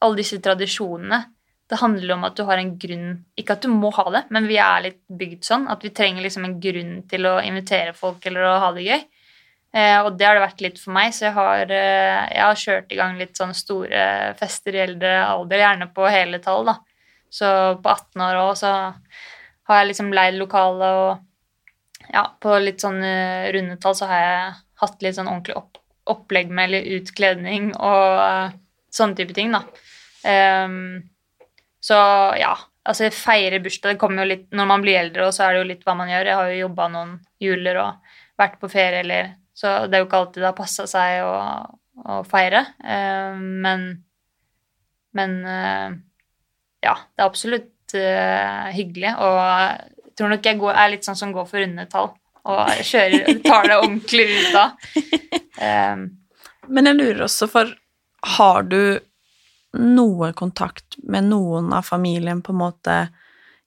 [0.01, 1.24] Alle disse tradisjonene.
[1.68, 4.48] Det handler om at du har en grunn Ikke at du må ha det, men
[4.48, 8.24] vi er litt bygd sånn at vi trenger liksom en grunn til å invitere folk
[8.26, 9.05] eller å ha det gøy.
[9.71, 12.91] Uh, og det har det vært litt for meg, så jeg har, jeg har kjørt
[12.91, 14.05] i gang litt sånn store
[14.41, 16.79] fester i eldre alder, gjerne på hele tall, da.
[17.31, 18.73] Så på 18 år òg, så
[19.71, 24.51] har jeg liksom leid lokale, og ja, på litt sånn uh, rundetall så har jeg
[24.83, 25.79] hatt litt sånn ordentlig opp,
[26.11, 28.59] opplegg med eller utkledning og uh,
[28.91, 29.62] sånne type ting, da.
[30.27, 31.11] Um,
[31.81, 31.97] så
[32.37, 32.53] ja,
[32.85, 35.62] altså feire bursdag det kommer jo litt Når man blir eldre, og så er det
[35.62, 36.29] jo litt hva man gjør.
[36.29, 39.31] Jeg har jo jobba noen juler og vært på ferie, eller
[39.61, 41.35] Så det er jo ikke alltid det har passa seg å,
[42.01, 42.65] å feire.
[42.81, 43.91] Uh, men
[45.17, 45.91] Men uh,
[46.81, 49.13] ja, det er absolutt uh, hyggelig.
[49.19, 52.13] Og jeg tror nok jeg går, er litt sånn som går for runde tall
[52.49, 54.55] og kjører, tar det ordentlig ut.
[55.61, 56.07] Um,
[56.73, 57.73] Men jeg lurer også for
[58.37, 59.01] Har du
[59.77, 62.95] noe kontakt med noen av familien på en måte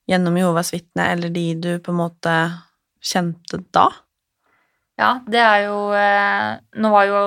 [0.09, 2.33] gjennom Jehovas vitne, eller de du på en måte
[3.03, 3.87] kjente da?
[4.99, 7.21] Ja, det er jo eh, Nå var jo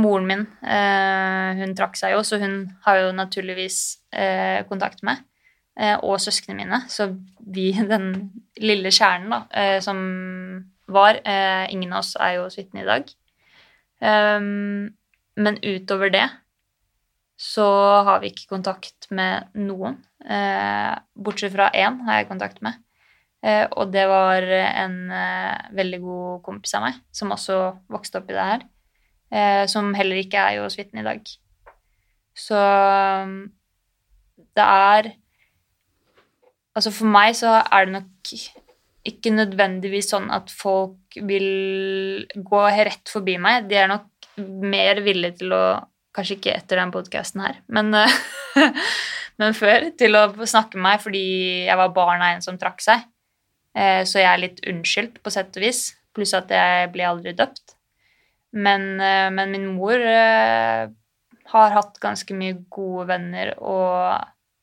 [0.00, 3.80] moren min eh, Hun trakk seg jo, så hun har jo naturligvis
[4.12, 5.26] eh, kontakt med.
[6.04, 6.78] Og søsknene mine.
[6.92, 7.06] Så
[7.40, 8.10] vi, den
[8.60, 10.00] lille kjernen da, som
[10.90, 11.20] var
[11.72, 13.06] Ingen av oss er jo vitne i dag.
[14.04, 14.90] Ehm,
[15.40, 16.26] men utover det
[17.40, 17.64] så
[18.04, 19.96] har vi ikke kontakt med noen.
[21.16, 22.76] Bortsett fra én har jeg kontakt med.
[23.40, 24.96] Og det var en
[25.72, 27.54] veldig god kompis av meg, som også
[27.88, 28.66] vokste opp i det her.
[29.72, 31.30] Som heller ikke er jo oss vitne i dag.
[32.36, 32.60] Så
[34.56, 35.12] det er
[36.76, 38.34] Altså for meg så er det nok
[39.10, 43.66] ikke nødvendigvis sånn at folk vil gå rett forbi meg.
[43.70, 45.64] De er nok mer villige til å
[46.10, 47.92] Kanskje ikke etter den podkasten her, men,
[49.38, 49.84] men, før.
[49.94, 51.20] Til å snakke med meg fordi
[51.68, 53.04] jeg var barn av en som trakk seg.
[53.76, 55.82] Eh, så jeg er litt unnskyldt, på sett og vis.
[56.16, 57.76] Pluss at jeg ble aldri døpt.
[58.52, 60.90] Men, eh, men min mor eh,
[61.52, 64.18] har hatt ganske mye gode venner og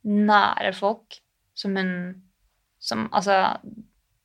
[0.07, 1.19] nære folk
[1.57, 1.91] som hun
[2.79, 3.57] som, altså,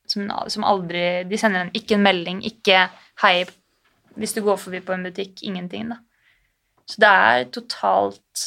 [0.07, 2.87] som, som aldri De sender en, ikke en melding, ikke
[3.19, 3.49] 'hei'
[4.15, 5.41] hvis du går forbi på en butikk.
[5.41, 5.97] Ingenting, da.
[6.85, 8.43] Så det er totalt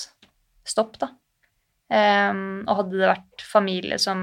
[0.67, 1.09] stopp, da.
[1.91, 4.21] Um, og hadde det vært familie som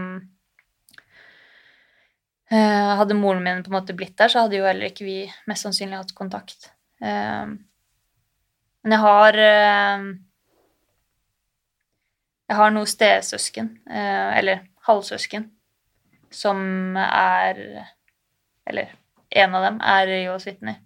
[2.53, 5.15] Hadde moren min på en måte blitt der, så hadde jo heller ikke vi
[5.49, 6.67] mest sannsynlig hatt kontakt.
[7.01, 7.55] Um,
[8.83, 10.03] men jeg har uh,
[12.53, 15.47] jeg har noen stesøsken, eh, eller halvsøsken,
[16.33, 17.61] som er
[18.65, 18.93] Eller
[19.29, 20.77] en av dem er Jehovas vitner.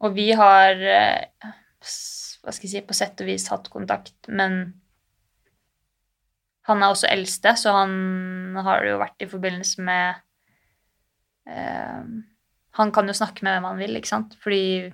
[0.00, 1.52] Og vi har eh,
[2.42, 4.80] hva skal jeg si, på sett og vis hatt kontakt, men
[6.68, 10.20] han er også eldste, så han har jo vært i forbindelse med
[11.48, 12.02] eh,
[12.78, 14.36] Han kan jo snakke med hvem han vil, ikke sant?
[14.42, 14.90] Fordi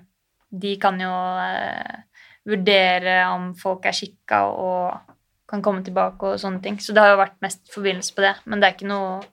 [0.55, 1.11] de kan jo
[1.43, 5.13] eh, vurdere om folk er skikka og
[5.49, 6.79] kan komme tilbake og sånne ting.
[6.81, 8.33] Så det har jo vært mest forbindelse på det.
[8.45, 9.23] Men det er ikke noe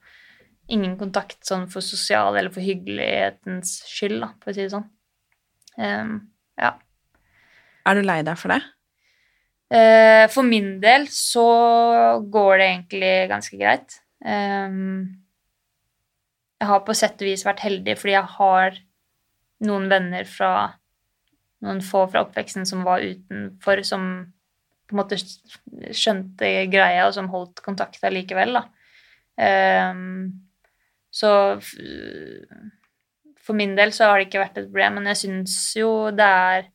[0.73, 4.85] Ingen kontakt sånn for sosial eller for hyggelighetens skyld, da, for å si det sånn.
[5.75, 6.13] Um,
[6.57, 6.71] ja.
[7.91, 8.61] Er du lei deg for det?
[9.73, 11.47] Uh, for min del så
[12.29, 13.97] går det egentlig ganske greit.
[14.21, 15.23] Um,
[16.61, 18.77] jeg har på sett og vis vært heldig fordi jeg har
[19.67, 20.53] noen venner fra
[21.63, 24.07] noen få fra oppveksten som var utenfor, som
[24.91, 25.19] på en måte
[25.95, 28.65] skjønte greia, og som holdt kontakt likevel, da.
[29.39, 30.43] Um,
[31.13, 31.31] så
[33.43, 36.29] for min del så har det ikke vært et problem, men jeg syns jo det
[36.29, 36.69] er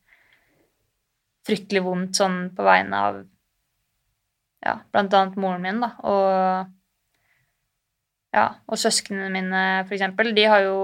[1.48, 3.20] fryktelig vondt sånn på vegne av
[4.66, 6.74] ja, blant annet moren min, da, og
[8.36, 10.78] ja, og søsknene mine, for eksempel, de har jo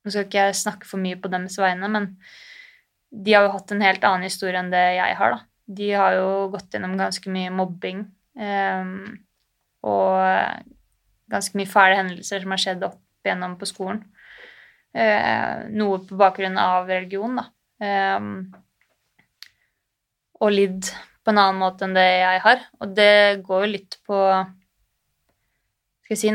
[0.00, 2.14] nå skal ikke jeg snakke for mye på deres vegne, men
[3.10, 5.46] de har jo hatt en helt annen historie enn det jeg har, da.
[5.70, 8.04] De har jo gått gjennom ganske mye mobbing.
[8.40, 9.20] Um,
[9.86, 10.16] og
[11.30, 14.00] ganske mye fæle hendelser som har skjedd opp igjennom på skolen.
[14.96, 17.50] Uh, noe på bakgrunn av religion, da.
[17.80, 18.20] Eh,
[20.40, 20.88] og lidd
[21.20, 22.64] på en annen måte enn det jeg har.
[22.80, 23.12] Og det
[23.44, 24.22] går jo litt på
[26.10, 26.30] skal jeg si,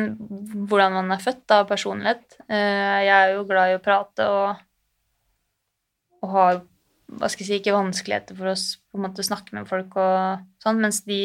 [0.69, 2.37] hvordan man er født av personlighet.
[2.47, 4.61] Eh, jeg er jo glad i å prate og,
[6.23, 6.61] og har
[7.15, 10.45] hva skal jeg si, ikke vanskeligheter for å på en måte snakke med folk og
[10.63, 11.19] sånn, mens de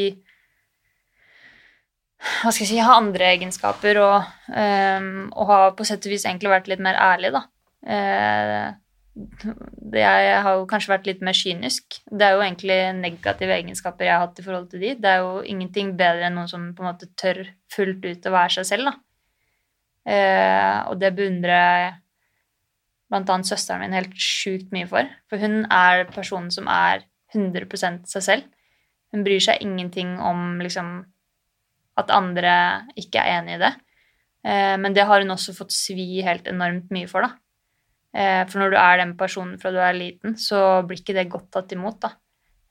[2.21, 6.27] hva skal jeg si, har andre egenskaper og, um, og har på sett og vis
[6.29, 7.47] egentlig vært litt mer ærlig, da.
[7.81, 8.66] Uh,
[9.21, 12.01] det, jeg har jo kanskje vært litt mer kynisk.
[12.11, 14.95] Det er jo egentlig negative egenskaper jeg har hatt i forhold til de.
[15.01, 17.43] Det er jo ingenting bedre enn noen som på en måte tør
[17.73, 18.95] fullt ut å være seg selv, da.
[20.11, 21.91] Eh, og det beundrer jeg
[23.11, 25.11] blant annet søsteren min helt sjukt mye for.
[25.31, 27.05] For hun er personen som er
[27.35, 28.49] 100 seg selv.
[29.11, 31.01] Hun bryr seg ingenting om liksom
[31.99, 32.55] at andre
[32.99, 33.75] ikke er enig i det.
[34.47, 37.35] Uh, men det har hun også fått svi helt enormt mye for, da.
[38.11, 41.28] Eh, for når du er den personen fra du er liten, så blir ikke det
[41.30, 42.14] godt tatt imot, da.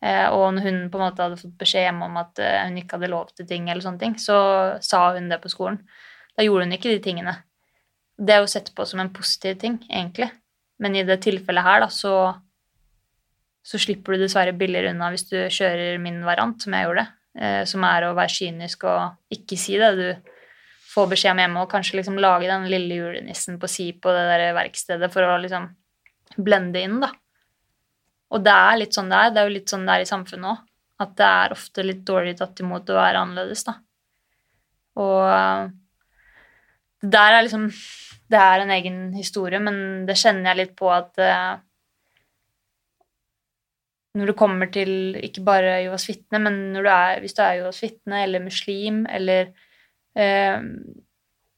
[0.04, 2.80] Eh, og når hun på en måte hadde fått beskjed hjemme om at eh, hun
[2.80, 4.40] ikke hadde lov til ting, eller sånne ting, så
[4.84, 5.80] sa hun det på skolen.
[6.36, 7.38] Da gjorde hun ikke de tingene.
[8.20, 10.30] Det er jo sett på som en positiv ting, egentlig.
[10.80, 12.14] Men i det tilfellet her, da, så
[13.70, 17.04] så slipper du dessverre billigere unna hvis du kjører min variant, som jeg gjorde,
[17.70, 20.32] som er å være kynisk og ikke si det du
[20.90, 24.26] få beskjed om hjemme og kanskje liksom lage den lille julenissen på si på det
[24.32, 25.70] der verkstedet for å liksom
[26.38, 27.12] blende inn, da.
[28.30, 29.32] Og det er litt sånn det er.
[29.34, 30.66] Det er jo litt sånn det er i samfunnet òg.
[31.00, 33.78] At det er ofte litt dårlig tatt imot å være annerledes, da.
[35.00, 35.72] Og
[37.00, 37.70] det der er liksom
[38.30, 41.56] Det er en egen historie, men det kjenner jeg litt på at uh,
[44.20, 47.80] når det kommer til ikke bare Jovas vitne, men du er, hvis du er Jovas
[47.82, 49.50] vitne eller muslim eller
[50.16, 50.62] eh,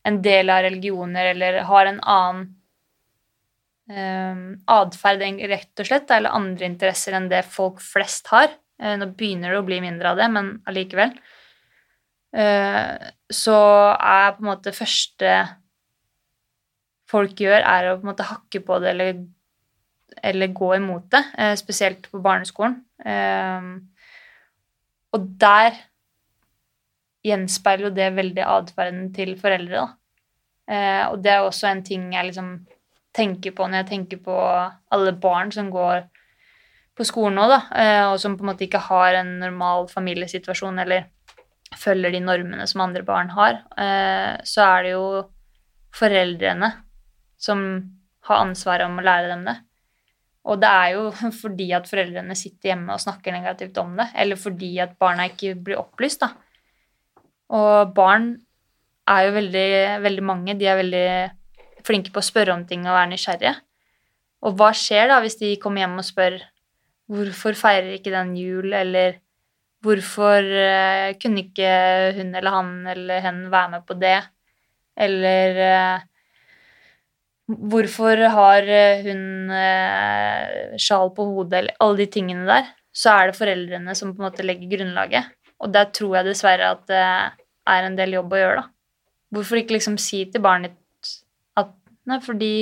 [0.04, 2.48] en del av religioner eller har en annen
[3.92, 4.42] eh,
[4.72, 8.50] atferd, rett og slett, eller andre interesser enn det folk flest har.
[8.82, 11.14] Eh, nå begynner det å bli mindre av det, men allikevel.
[12.32, 13.58] Eh, så
[13.94, 15.36] er på en måte første
[17.12, 19.24] folk gjør, er å på en måte hakke på det eller,
[20.32, 22.80] eller gå imot det, eh, spesielt på barneskolen.
[23.04, 23.72] Eh,
[25.12, 25.76] og der
[27.26, 29.86] gjenspeiler jo det veldig atferden til foreldre.
[30.72, 32.54] Eh, og det er også en ting jeg liksom
[33.16, 34.36] tenker på når jeg tenker på
[34.96, 36.06] alle barn som går
[36.98, 40.80] på skolen nå, da, eh, og som på en måte ikke har en normal familiesituasjon
[40.84, 41.10] eller
[41.80, 45.06] følger de normene som andre barn har, eh, så er det jo
[45.96, 46.72] foreldrene
[47.42, 47.64] som
[48.28, 49.58] har ansvaret om å lære dem det.
[50.52, 51.04] Og det er jo
[51.42, 55.56] fordi at foreldrene sitter hjemme og snakker negativt om det, eller fordi at barna ikke
[55.60, 56.34] blir opplyst, da.
[57.52, 58.34] Og barn
[59.12, 59.68] er jo veldig,
[60.06, 60.56] veldig mange.
[60.60, 61.08] De er veldig
[61.86, 63.56] flinke på å spørre om ting og være nysgjerrige.
[64.48, 66.38] Og hva skjer da hvis de kommer hjem og spør
[67.12, 69.20] hvorfor feirer ikke den jul, eller
[69.84, 71.74] hvorfor uh, kunne ikke
[72.18, 74.16] hun eller han eller hen være med på det,
[74.96, 76.06] eller uh,
[77.72, 78.72] hvorfor har
[79.04, 84.14] hun uh, sjal på hodet, eller alle de tingene der, så er det foreldrene som
[84.14, 85.36] på en måte legger grunnlaget.
[85.62, 86.96] Og der tror jeg dessverre at
[87.74, 88.68] er en del jobb å gjøre, da.
[89.32, 91.12] Hvorfor ikke liksom si til barnet ditt
[91.60, 91.76] at
[92.10, 92.54] Nei, fordi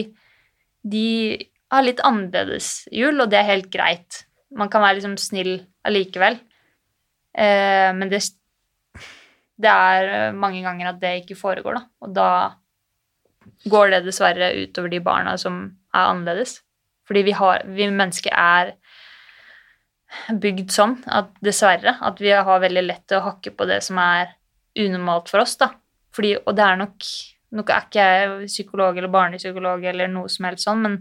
[0.89, 1.07] de
[1.73, 4.23] har litt annerledes jul, og det er helt greit.
[4.55, 5.53] Man kan være liksom snill
[5.87, 6.39] allikevel.
[7.33, 8.21] Eh, men det,
[9.61, 11.83] det er mange ganger at det ikke foregår, da.
[12.05, 12.31] Og da
[13.69, 15.61] går det dessverre utover de barna som
[15.93, 16.59] er annerledes.
[17.09, 18.75] Fordi vi, har, vi mennesker er
[20.41, 23.99] bygd sånn at dessverre at vi har veldig lett til å hakke på det som
[24.01, 24.35] er
[24.77, 25.71] unormalt for oss, da.
[26.15, 27.11] Fordi, og det er nok
[27.49, 30.97] Nå er ikke jeg psykolog eller barnepsykolog eller noe som helst sånn, men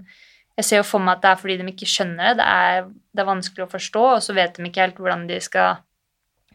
[0.57, 2.39] jeg ser jo for meg at det er fordi de ikke skjønner det.
[2.39, 5.37] Det er, det er vanskelig å forstå, og så vet de ikke helt hvordan de
[5.45, 5.83] skal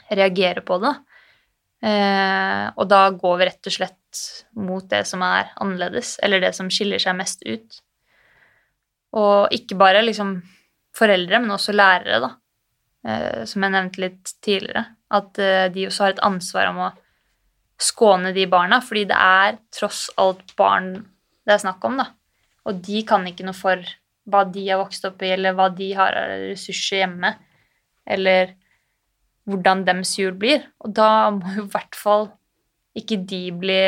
[0.10, 0.96] reagere på det.
[1.84, 4.24] Eh, og da går vi rett og slett
[4.58, 7.80] mot det som er annerledes, eller det som skiller seg mest ut.
[9.20, 10.40] Og ikke bare liksom
[10.98, 12.34] foreldre, men også lærere, da.
[13.04, 14.86] Eh, som jeg nevnte litt tidligere.
[15.14, 16.92] At eh, de også har et ansvar om å
[17.82, 20.94] skåne de barna, fordi det er tross alt barn
[21.44, 22.06] det er snakk om, da.
[22.70, 23.82] Og de kan ikke noe for
[24.32, 27.34] hva de har vokst opp i, eller hva de har av ressurser hjemme,
[28.08, 28.54] eller
[29.50, 30.64] hvordan dems jul blir.
[30.84, 32.30] Og da må jo i hvert fall
[32.96, 33.82] ikke de bli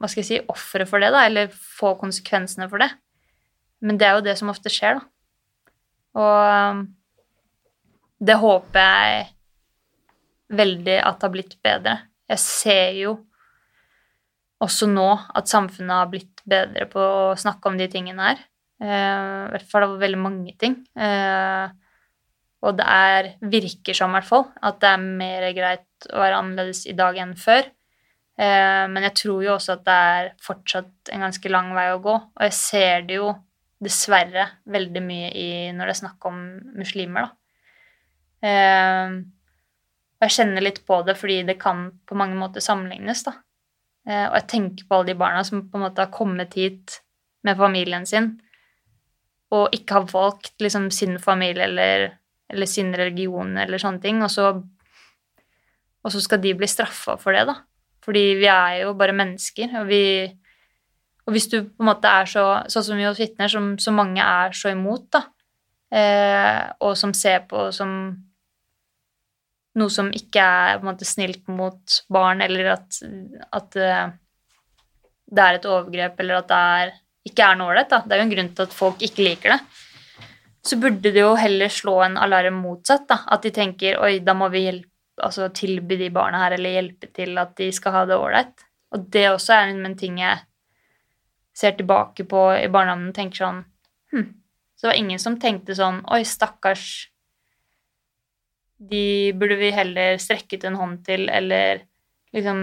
[0.00, 2.90] hva skal jeg si, ofre for det, da, eller få konsekvensene for det.
[3.84, 5.04] Men det er jo det som ofte skjer, da.
[6.14, 6.84] Og
[8.24, 9.24] det håper jeg
[10.54, 11.94] veldig at det har blitt bedre.
[12.30, 13.14] Jeg ser jo
[14.64, 15.06] også nå
[15.36, 18.42] at samfunnet har blitt bedre på å snakke om de tingene her.
[18.82, 20.78] Eh, I hvert fall av veldig mange ting.
[20.96, 21.66] Eh,
[22.64, 26.38] og det er, virker som, i hvert fall, at det er mer greit å være
[26.40, 27.68] annerledes i dag enn før.
[28.40, 32.00] Eh, men jeg tror jo også at det er fortsatt en ganske lang vei å
[32.04, 32.14] gå.
[32.14, 33.34] Og jeg ser det jo
[33.84, 36.44] dessverre veldig mye i når det er snakk om
[36.78, 37.40] muslimer, da.
[40.24, 43.36] Jeg kjenner litt på det fordi det kan på mange måter sammenlignes, da.
[44.08, 47.00] Eh, og jeg tenker på alle de barna som på en måte har kommet hit
[47.44, 48.34] med familien sin,
[49.54, 52.06] og ikke har valgt liksom sin familie eller,
[52.52, 54.50] eller sin religion eller sånne ting, og så,
[56.04, 57.58] og så skal de bli straffa for det, da.
[58.04, 60.04] Fordi vi er jo bare mennesker, og vi
[61.24, 63.94] Og hvis du på en måte er så Sånn som vi hos vitner, som så
[63.96, 65.22] mange er så imot, da,
[65.88, 68.12] eh, og som ser på som
[69.78, 73.00] noe som ikke er på en måte snilt mot barn, eller at,
[73.58, 74.12] at uh,
[75.34, 76.94] det er et overgrep, eller at det er,
[77.30, 77.94] ikke er noe ålreit.
[78.04, 79.60] Det er jo en grunn til at folk ikke liker det.
[80.64, 83.06] Så burde det jo heller slå en alarm motsatt.
[83.08, 84.90] da, At de tenker oi, da må vi hjelpe,
[85.22, 88.64] altså, tilby de barna her, eller hjelpe til at de skal ha det ålreit.
[88.94, 90.38] Og det også er en ting jeg
[91.54, 93.60] ser tilbake på i barndommen og tenker sånn
[94.12, 94.26] hm,
[94.74, 96.86] Så det var ingen som tenkte sånn Oi, stakkars
[98.90, 101.82] de burde vi heller strekke ut en hånd til, eller
[102.34, 102.60] liksom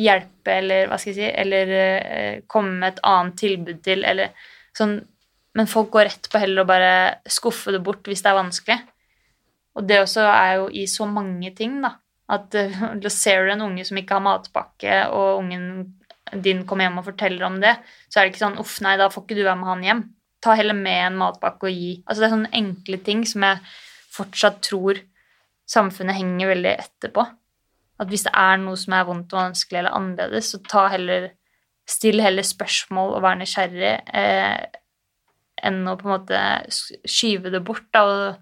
[0.00, 4.36] hjelpe, eller hva skal jeg si, eller eh, komme med et annet tilbud til, eller
[4.76, 5.00] sånn
[5.58, 6.90] Men folk går rett på heller å bare
[7.26, 8.76] skuffe det bort hvis det er vanskelig.
[9.74, 11.96] Og det også er jo i så mange ting, da.
[12.30, 15.64] At uh, ser du en unge som ikke har matpakke, og ungen
[16.46, 17.74] din kommer hjem og forteller om det,
[18.06, 20.04] så er det ikke sånn 'uff, nei, da får ikke du være med han hjem'.
[20.40, 21.90] Ta heller med en matpakke og gi.
[22.06, 23.58] Altså det er sånne enkle ting som jeg
[24.14, 25.02] fortsatt tror
[25.70, 27.24] samfunnet henger veldig etterpå.
[28.00, 31.30] At hvis det er noe som er vondt og vanskelig eller annerledes, så ta heller
[31.90, 34.60] Still heller spørsmål og vær nysgjerrig eh,
[35.66, 36.40] enn å på en måte
[37.08, 38.36] skyve det bort da, og,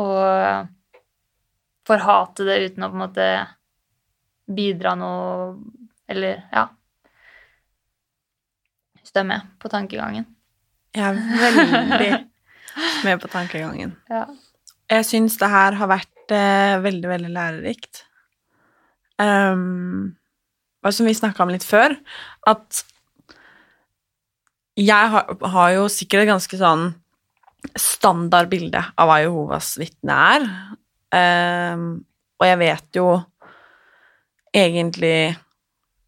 [0.00, 0.70] og
[1.90, 3.28] forhate det uten å på en måte
[4.48, 5.58] bidra noe
[6.10, 6.64] Eller ja.
[8.98, 10.24] Hvis du er med på tankegangen.
[10.96, 12.16] Jeg er veldig
[13.06, 13.92] med på tankegangen.
[14.08, 14.24] Ja.
[14.90, 18.04] Jeg syns det her har vært eh, veldig, veldig lærerikt.
[19.20, 20.16] Um,
[20.80, 21.94] og som vi snakka om litt før,
[22.48, 22.80] at
[24.80, 26.86] jeg har, har, jo sikkert et ganske sånn
[27.76, 30.46] standard bilde av hva Jehovas vitne er.
[31.12, 31.88] Um,
[32.40, 33.08] og jeg vet jo
[34.56, 35.36] egentlig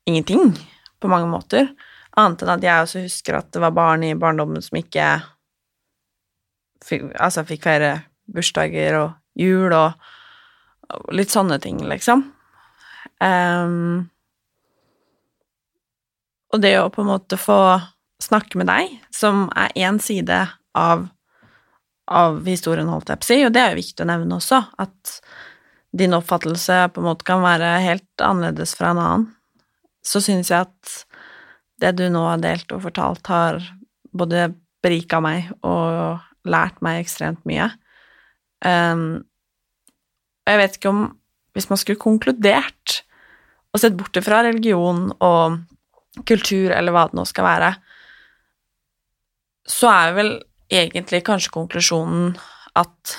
[0.09, 0.57] ingenting,
[0.99, 1.69] på mange måter.
[2.19, 5.07] Annet enn at jeg også husker at det var barn i barndommen som ikke
[6.83, 7.93] fikk, altså fikk feire
[8.35, 9.97] bursdager og jul og,
[11.15, 12.27] litt sånne ting, liksom.
[13.23, 14.11] Um,
[16.53, 17.59] og det å på en måte få
[18.23, 20.37] snakke med deg, som er én side
[20.79, 21.07] av,
[22.13, 24.61] av historien, holdt jeg på å si, og det er jo viktig å nevne også,
[24.83, 25.17] at
[25.97, 29.27] din oppfattelse på en måte kan være helt annerledes fra en annen,
[30.05, 30.95] så synes jeg at
[31.83, 33.61] det du nå har delt og fortalt, har
[34.13, 34.51] både
[34.85, 37.71] berika meg og lært meg ekstremt mye.
[38.63, 39.23] Um,
[40.47, 41.01] jeg vet ikke om
[41.57, 43.03] Hvis man skulle konkludert
[43.73, 45.59] og sett bort fra religion og
[46.29, 47.71] kultur, eller hva det nå skal være,
[49.65, 50.33] så er vel
[50.69, 52.35] egentlig kanskje konklusjonen
[52.77, 53.15] at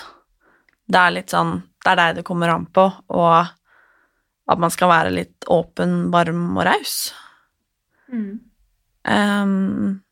[0.86, 2.86] det er litt sånn Det er deg det kommer an på,
[3.18, 3.50] og
[4.54, 6.98] at man skal være litt åpen, varm og raus.
[8.14, 8.38] Mm.
[9.10, 10.04] Um,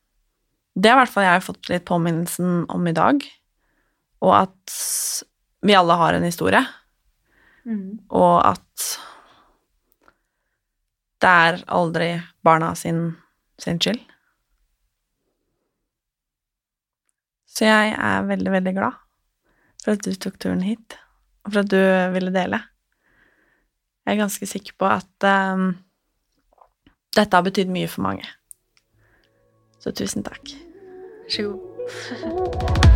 [0.73, 3.21] det har i hvert fall jeg fått litt påminnelsen om i dag
[4.21, 4.75] og at
[5.61, 6.61] vi alle har en historie,
[7.65, 8.07] mm.
[8.09, 8.87] og at
[11.21, 12.09] det er aldri
[12.41, 13.11] barna sin,
[13.61, 14.01] sin skyld.
[17.51, 18.97] Så jeg er veldig, veldig glad
[19.83, 20.97] for at du tok turen hit,
[21.45, 21.81] og for at du
[22.15, 22.61] ville dele.
[24.05, 25.75] Jeg er ganske sikker på at um,
[27.13, 28.25] dette har betydd mye for mange.
[29.81, 30.55] Så tusen takk.
[31.21, 32.87] Vær så god.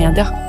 [0.00, 0.39] Neanderthal.